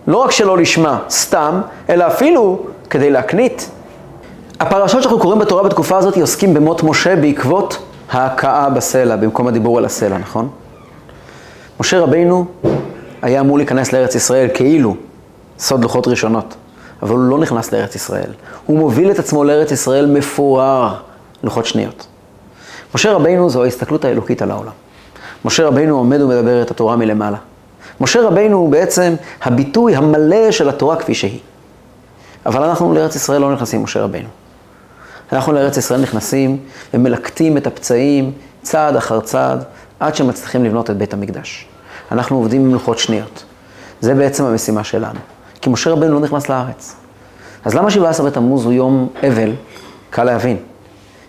לא 0.07 0.17
רק 0.17 0.31
שלא 0.31 0.59
לשמה, 0.59 0.99
סתם, 1.11 1.61
אלא 1.89 2.07
אפילו 2.07 2.59
כדי 2.91 3.11
להקנית. 3.11 3.71
הפרשות 4.61 5.03
שאנחנו 5.03 5.19
קוראים 5.19 5.39
בתורה 5.39 5.63
בתקופה 5.63 5.97
הזאת 5.97 6.17
עוסקים 6.17 6.55
במות 6.55 6.83
משה 6.83 7.17
בעקבות 7.17 7.79
ההכאה 8.11 8.71
בסלע, 8.71 9.17
במקום 9.17 9.49
הדיבור 9.49 9.79
על 9.79 9.85
הסלע, 9.85 10.19
נכון? 10.19 10.49
משה 11.81 12.01
רבינו 12.01 12.45
היה 13.23 13.41
אמור 13.41 13.59
להיכנס 13.59 13.93
לארץ 13.93 14.15
ישראל 14.15 14.49
כאילו 14.55 14.97
סוד 15.59 15.83
לוחות 15.83 16.09
ראשונות, 16.09 16.55
אבל 17.03 17.11
הוא 17.11 17.19
לא 17.19 17.39
נכנס 17.39 17.73
לארץ 17.73 17.95
ישראל. 17.95 18.31
הוא 18.67 18.79
מוביל 18.79 19.11
את 19.11 19.19
עצמו 19.19 19.45
לארץ 19.45 19.73
ישראל 19.73 20.07
מפואר, 20.07 20.95
לוחות 21.43 21.67
שניות. 21.67 22.07
משה 22.97 23.13
רבינו 23.13 23.51
זו 23.51 23.65
ההסתכלות 23.65 24.05
האלוקית 24.05 24.43
על 24.43 24.51
העולם. 24.51 24.73
משה 25.45 25.67
רבינו 25.67 25.99
עומד 25.99 26.21
ומדבר 26.21 26.63
את 26.63 26.71
התורה 26.71 26.97
מלמעלה. 26.97 27.37
משה 28.01 28.23
רבינו 28.23 28.57
הוא 28.57 28.71
בעצם 28.71 29.15
הביטוי 29.43 29.97
המלא 29.97 30.51
של 30.51 30.69
התורה 30.69 30.97
כפי 30.97 31.15
שהיא. 31.15 31.41
אבל 32.47 32.63
אנחנו 32.63 32.95
לארץ 32.95 33.17
ישראל 33.17 33.41
לא 33.41 33.53
נכנסים 33.53 33.83
משה 33.83 34.03
רבינו. 34.03 34.29
אנחנו 35.33 35.53
לארץ 35.53 35.77
ישראל 35.77 36.01
נכנסים 36.01 36.59
ומלקטים 36.95 37.57
את 37.57 37.67
הפצעים 37.67 38.33
צעד 38.63 38.97
אחר 38.97 39.21
צעד 39.21 39.65
עד 40.01 40.15
שמצליחים 40.15 40.65
לבנות 40.65 40.91
את 40.91 40.97
בית 40.97 41.15
המקדש. 41.15 41.67
אנחנו 42.13 42.37
עובדים 42.37 42.65
עם 42.65 42.73
לוחות 42.73 42.99
שניות. 42.99 43.45
זה 44.01 44.15
בעצם 44.15 44.45
המשימה 44.45 44.85
שלנו. 44.85 45.21
כי 45.61 45.71
משה 45.71 45.91
רבנו 45.91 46.15
לא 46.15 46.21
נכנס 46.21 46.49
לארץ. 46.49 46.97
אז 47.65 47.75
למה 47.75 47.91
17 47.91 48.27
בתמוז 48.27 48.65
הוא 48.65 48.73
יום 48.73 49.09
אבל? 49.23 49.53
קל 50.11 50.25
להבין. 50.25 50.57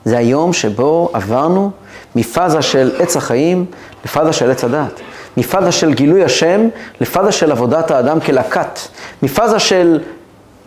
זה 0.08 0.18
היום 0.18 0.54
שבו 0.54 1.10
עברנו 1.14 1.72
מפאזה 2.16 2.62
של 2.62 2.92
עץ 3.00 3.18
החיים 3.18 3.66
לפאזה 4.06 4.34
של 4.34 4.52
עץ 4.52 4.64
הדת. 4.64 5.00
מפאזה 5.38 5.72
של 5.72 5.94
גילוי 5.94 6.24
השם 6.24 6.68
לפאזה 7.02 7.32
של 7.32 7.52
עבודת 7.52 7.92
האדם 7.92 8.20
כלהקת. 8.20 8.80
מפאזה 9.24 9.60
של 9.60 10.00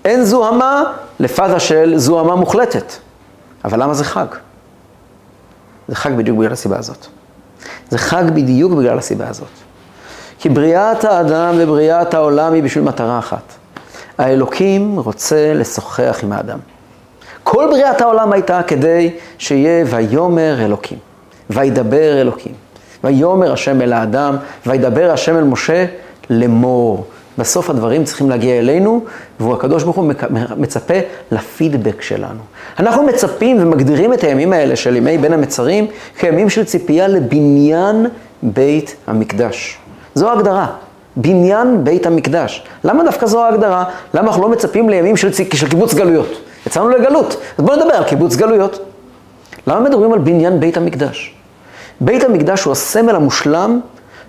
אין 0.04 0.24
זוהמה 0.24 0.82
לפאזה 1.20 1.60
של 1.60 1.92
זוהמה 1.96 2.34
מוחלטת. 2.34 2.92
אבל 3.64 3.82
למה 3.82 3.94
זה 3.94 4.04
חג? 4.04 4.26
זה 5.88 5.94
חג 5.94 6.12
בדיוק 6.16 6.38
בגלל 6.38 6.52
הסיבה 6.52 6.78
הזאת. 6.78 7.06
זה 7.90 7.98
חג 7.98 8.24
בדיוק 8.34 8.72
בגלל 8.72 8.98
הסיבה 8.98 9.28
הזאת. 9.28 9.48
כי 10.38 10.48
בריאת 10.48 11.04
האדם 11.04 11.54
ובריאת 11.58 12.14
העולם 12.14 12.52
היא 12.52 12.62
בשביל 12.62 12.84
מטרה 12.84 13.18
אחת. 13.18 13.52
האלוקים 14.18 14.98
רוצה 14.98 15.54
לשוחח 15.54 16.18
עם 16.22 16.32
האדם. 16.32 16.58
כל 17.44 17.66
בריאת 17.70 18.00
העולם 18.00 18.32
הייתה 18.32 18.62
כדי 18.62 19.10
שיהיה 19.38 19.84
ויאמר 19.88 20.64
אלוקים, 20.64 20.98
וידבר 21.50 22.20
אלוקים, 22.20 22.52
ויאמר 23.04 23.52
השם 23.52 23.82
אל 23.82 23.92
האדם, 23.92 24.36
וידבר 24.66 25.10
השם 25.10 25.36
אל 25.36 25.44
משה 25.44 25.86
לאמור. 26.30 27.06
בסוף 27.38 27.70
הדברים 27.70 28.04
צריכים 28.04 28.30
להגיע 28.30 28.58
אלינו, 28.58 29.04
והוא 29.40 29.54
הקדוש 29.54 29.82
ברוך 29.82 29.96
הוא 29.96 30.12
מצפה 30.56 30.94
לפידבק 31.32 32.02
שלנו. 32.02 32.40
אנחנו 32.78 33.02
מצפים 33.02 33.56
ומגדירים 33.60 34.12
את 34.12 34.24
הימים 34.24 34.52
האלה 34.52 34.76
של 34.76 34.96
ימי 34.96 35.18
בין 35.18 35.32
המצרים 35.32 35.86
כימים 36.18 36.50
של 36.50 36.64
ציפייה 36.64 37.08
לבניין 37.08 38.06
בית 38.42 38.96
המקדש. 39.06 39.78
זו 40.14 40.28
ההגדרה, 40.28 40.66
בניין 41.16 41.84
בית 41.84 42.06
המקדש. 42.06 42.64
למה 42.84 43.04
דווקא 43.04 43.26
זו 43.26 43.44
ההגדרה? 43.44 43.84
למה 44.14 44.28
אנחנו 44.28 44.42
לא 44.42 44.48
מצפים 44.48 44.88
לימים 44.88 45.16
של, 45.16 45.32
של 45.32 45.68
קיבוץ 45.68 45.94
גלויות? 45.94 46.49
יצאנו 46.66 46.88
לגלות, 46.88 47.36
אז 47.58 47.64
בואו 47.64 47.76
נדבר 47.76 47.94
על 47.94 48.04
קיבוץ 48.04 48.36
גלויות. 48.36 48.78
למה 49.66 49.80
מדברים 49.80 50.12
על 50.12 50.18
בניין 50.18 50.60
בית 50.60 50.76
המקדש? 50.76 51.34
בית 52.00 52.24
המקדש 52.24 52.62
הוא 52.62 52.72
הסמל 52.72 53.16
המושלם 53.16 53.80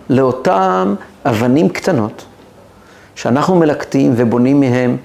לאותם 0.09 0.95
אבנים 1.25 1.69
קטנות 1.69 2.25
שאנחנו 3.15 3.55
מלקטים 3.55 4.13
ובונים 4.15 4.59
מהם 4.59 4.97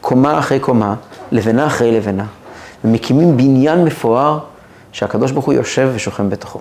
קומה 0.00 0.38
אחרי 0.38 0.60
קומה, 0.60 0.94
לבנה 1.32 1.66
אחרי 1.66 1.92
לבנה, 1.92 2.26
ומקימים 2.84 3.36
בניין 3.36 3.84
מפואר 3.84 4.38
שהקדוש 4.92 5.30
ברוך 5.30 5.44
הוא 5.44 5.54
יושב 5.54 5.90
ושוכם 5.94 6.30
בתוכו. 6.30 6.60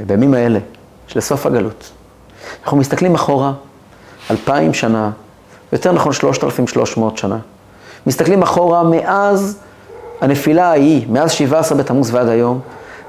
ובימים 0.00 0.34
האלה, 0.34 0.58
של 1.06 1.20
סוף 1.20 1.46
הגלות, 1.46 1.90
אנחנו 2.64 2.76
מסתכלים 2.76 3.14
אחורה, 3.14 3.52
אלפיים 4.30 4.74
שנה, 4.74 5.10
יותר 5.72 5.92
נכון 5.92 6.12
שלושת 6.12 6.44
אלפים 6.44 6.66
שלוש 6.66 6.96
מאות 6.96 7.18
שנה, 7.18 7.38
מסתכלים 8.06 8.42
אחורה 8.42 8.82
מאז 8.82 9.58
הנפילה 10.20 10.70
ההיא, 10.70 11.06
מאז 11.08 11.32
שבעה 11.32 11.60
עשר 11.60 11.74
בתמוז 11.74 12.14
ועד 12.14 12.28
היום, 12.28 12.60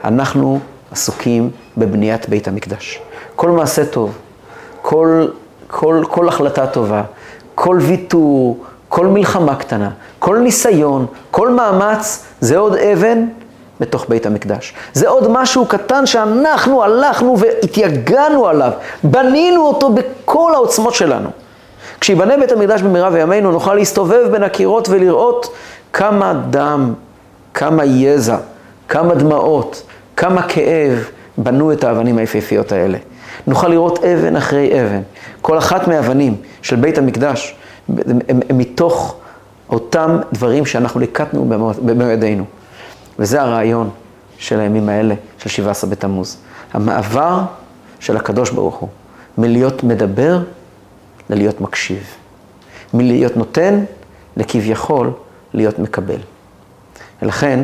אנחנו 0.03 0.59
עסוקים 0.91 1.49
בבניית 1.77 2.29
בית 2.29 2.47
המקדש. 2.47 3.01
כל 3.35 3.49
מעשה 3.49 3.85
טוב, 3.85 4.17
כל 4.81 5.27
כל, 5.73 6.03
כל 6.09 6.27
החלטה 6.27 6.67
טובה, 6.67 7.03
כל 7.55 7.77
ויתור, 7.81 8.57
כל 8.89 9.07
מלחמה 9.07 9.55
קטנה, 9.55 9.89
כל 10.19 10.37
ניסיון, 10.37 11.05
כל 11.31 11.49
מאמץ, 11.49 12.25
זה 12.39 12.57
עוד 12.57 12.75
אבן 12.75 13.25
בתוך 13.79 14.05
בית 14.09 14.25
המקדש. 14.25 14.73
זה 14.93 15.09
עוד 15.09 15.27
משהו 15.29 15.65
קטן 15.65 16.05
שאנחנו 16.05 16.83
הלכנו 16.83 17.39
והתייגענו 17.39 18.47
עליו, 18.47 18.71
בנינו 19.03 19.61
אותו 19.61 19.89
בכל 19.89 20.51
העוצמות 20.55 20.93
שלנו. 20.93 21.29
כשיבנה 22.03 22.37
בית 22.37 22.51
המקדש 22.51 22.81
במהרה 22.81 23.09
בימינו, 23.09 23.51
נוכל 23.51 23.73
להסתובב 23.73 24.27
בין 24.31 24.43
הקירות 24.43 24.89
ולראות 24.89 25.55
כמה 25.93 26.41
דם, 26.49 26.93
כמה 27.53 27.85
יזע, 27.85 28.37
כמה 28.87 29.15
דמעות, 29.15 29.83
כמה 30.17 30.41
כאב 30.47 31.09
בנו 31.37 31.71
את 31.71 31.83
האבנים 31.83 32.17
היפהפיות 32.17 32.71
האלה. 32.71 32.97
נוכל 33.47 33.67
לראות 33.67 34.03
אבן 34.03 34.35
אחרי 34.35 34.81
אבן. 34.81 35.01
כל 35.41 35.57
אחת 35.57 35.87
מהאבנים 35.87 36.35
של 36.61 36.75
בית 36.75 36.97
המקדש 36.97 37.55
הם, 37.89 37.95
הם, 38.29 38.39
הם 38.49 38.57
מתוך 38.57 39.15
אותם 39.69 40.17
דברים 40.33 40.65
שאנחנו 40.65 40.99
ליקטנו 40.99 41.45
במו. 41.45 41.71
וזה 43.19 43.41
הרעיון 43.41 43.89
של 44.37 44.59
הימים 44.59 44.89
האלה, 44.89 45.15
של 45.37 45.49
17 45.49 45.89
בתמוז. 45.89 46.37
המעבר 46.73 47.41
של 47.99 48.17
הקדוש 48.17 48.49
ברוך 48.49 48.75
הוא, 48.75 48.89
מלהיות 49.37 49.83
מדבר 49.83 50.39
ללהיות 51.29 51.61
מקשיב. 51.61 52.03
מלהיות 52.93 53.37
נותן 53.37 53.83
לכביכול 54.37 55.11
להיות 55.53 55.79
מקבל. 55.79 56.19
ולכן, 57.21 57.63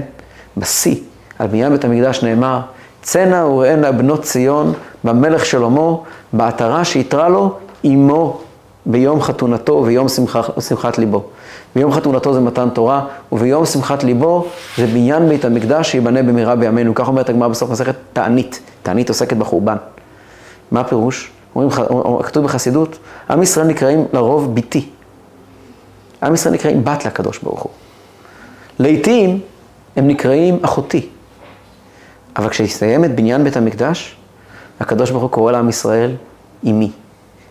בשיא, 0.57 0.95
על 1.39 1.47
בניין 1.47 1.72
בית 1.72 1.86
המקדש 1.86 2.24
נאמר, 2.24 2.60
צנע 3.01 3.45
וראנה 3.45 3.91
בנות 3.91 4.24
ציון 4.24 4.74
במלך 5.03 5.45
שלמה, 5.45 5.91
בעטרה 6.34 6.86
שיתרה 6.86 7.30
לו 7.30 7.57
עמו 7.84 8.41
ביום 8.86 9.22
חתונתו 9.22 9.74
וביום 9.74 10.10
שמח, 10.10 10.49
שמחת 10.60 10.97
ליבו. 10.97 11.24
ביום 11.76 11.91
חתונתו 11.91 12.34
זה 12.34 12.39
מתן 12.39 12.70
תורה, 12.70 13.05
וביום 13.32 13.66
שמחת 13.66 14.03
ליבו 14.03 14.45
זה 14.78 14.88
בניין 14.88 15.30
בית 15.30 15.45
המקדש 15.45 15.91
שיבנה 15.91 16.24
במהרה 16.24 16.55
בימינו. 16.55 16.95
כך 16.95 17.07
אומרת 17.07 17.30
הגמרא 17.30 17.47
בסוף 17.47 17.70
מסכת 17.70 17.95
תענית. 18.14 18.60
תענית 18.84 19.10
עוסקת 19.10 19.38
בחורבן. 19.38 19.76
מה 20.72 20.80
הפירוש? 20.80 21.32
אומרים, 21.56 21.72
כתוב 22.24 22.45
בחסידות, 22.45 22.97
עם 23.30 23.43
ישראל 23.43 23.68
נקראים 23.68 24.06
לרוב 24.14 24.56
ביתי. 24.56 24.89
עם 26.24 26.34
ישראל 26.34 26.54
נקראים 26.54 26.84
בת 26.84 27.06
לקדוש 27.06 27.39
ברוך 27.39 27.62
הוא. 27.62 27.72
לעתים 28.80 29.39
הם 29.95 30.08
נקראים 30.08 30.60
אחותי. 30.62 31.10
אבל 32.38 32.50
כשיסתיים 32.50 33.06
את 33.06 33.16
בניין 33.16 33.43
בית 33.43 33.58
המקדש, 33.58 34.16
הקדוש 34.80 35.12
ברוך 35.12 35.24
הוא 35.24 35.32
קורא 35.32 35.52
לעם 35.52 35.70
ישראל, 35.70 36.12
אמי. 36.64 36.91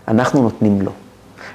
אנחנו 0.08 0.42
נותנים 0.42 0.82
לו. 0.82 0.92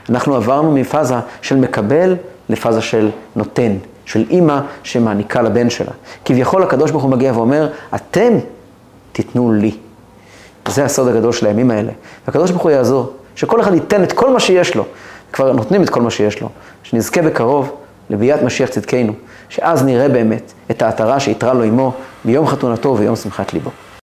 אנחנו 0.10 0.36
עברנו 0.36 0.72
מפאזה 0.72 1.16
של 1.42 1.56
מקבל 1.56 2.16
לפאזה 2.50 2.82
של 2.82 3.10
נותן, 3.36 3.78
של 4.06 4.26
אימא 4.30 4.60
שמעניקה 4.84 5.42
לבן 5.42 5.70
שלה. 5.70 5.92
כביכול 6.26 6.64
הקדוש 6.64 6.92
ברוך 6.92 7.04
הוא 7.04 7.12
מגיע 7.12 7.34
ואומר, 7.34 7.70
אתם 7.96 8.34
תיתנו 9.12 9.54
לי. 9.54 9.78
זה 10.68 10.86
הסוד 10.86 11.08
הגדול 11.08 11.32
של 11.32 11.46
הימים 11.46 11.72
האלה. 11.72 11.92
והקדוש 12.28 12.52
ברוך 12.52 12.64
הוא 12.64 12.72
יעזור, 12.72 13.14
שכל 13.36 13.62
אחד 13.62 13.74
ייתן 13.74 14.04
את 14.04 14.12
כל 14.12 14.34
מה 14.34 14.40
שיש 14.40 14.76
לו. 14.76 14.86
כבר 15.34 15.52
נותנים 15.52 15.84
את 15.84 15.90
כל 15.90 16.02
מה 16.02 16.10
שיש 16.10 16.42
לו. 16.42 16.50
שנזכה 16.84 17.22
בקרוב 17.22 17.72
לביאת 18.10 18.42
משיח 18.42 18.70
צדקנו, 18.70 19.14
שאז 19.50 19.84
נראה 19.84 20.10
באמת 20.10 20.54
את 20.72 20.82
העטרה 20.82 21.20
שיתרה 21.20 21.54
לו 21.54 21.64
עמו 21.64 21.94
ביום 22.26 22.48
חתונתו 22.48 22.90
וביום 22.90 23.16
שמחת 23.16 23.54
ליבו. 23.54 23.70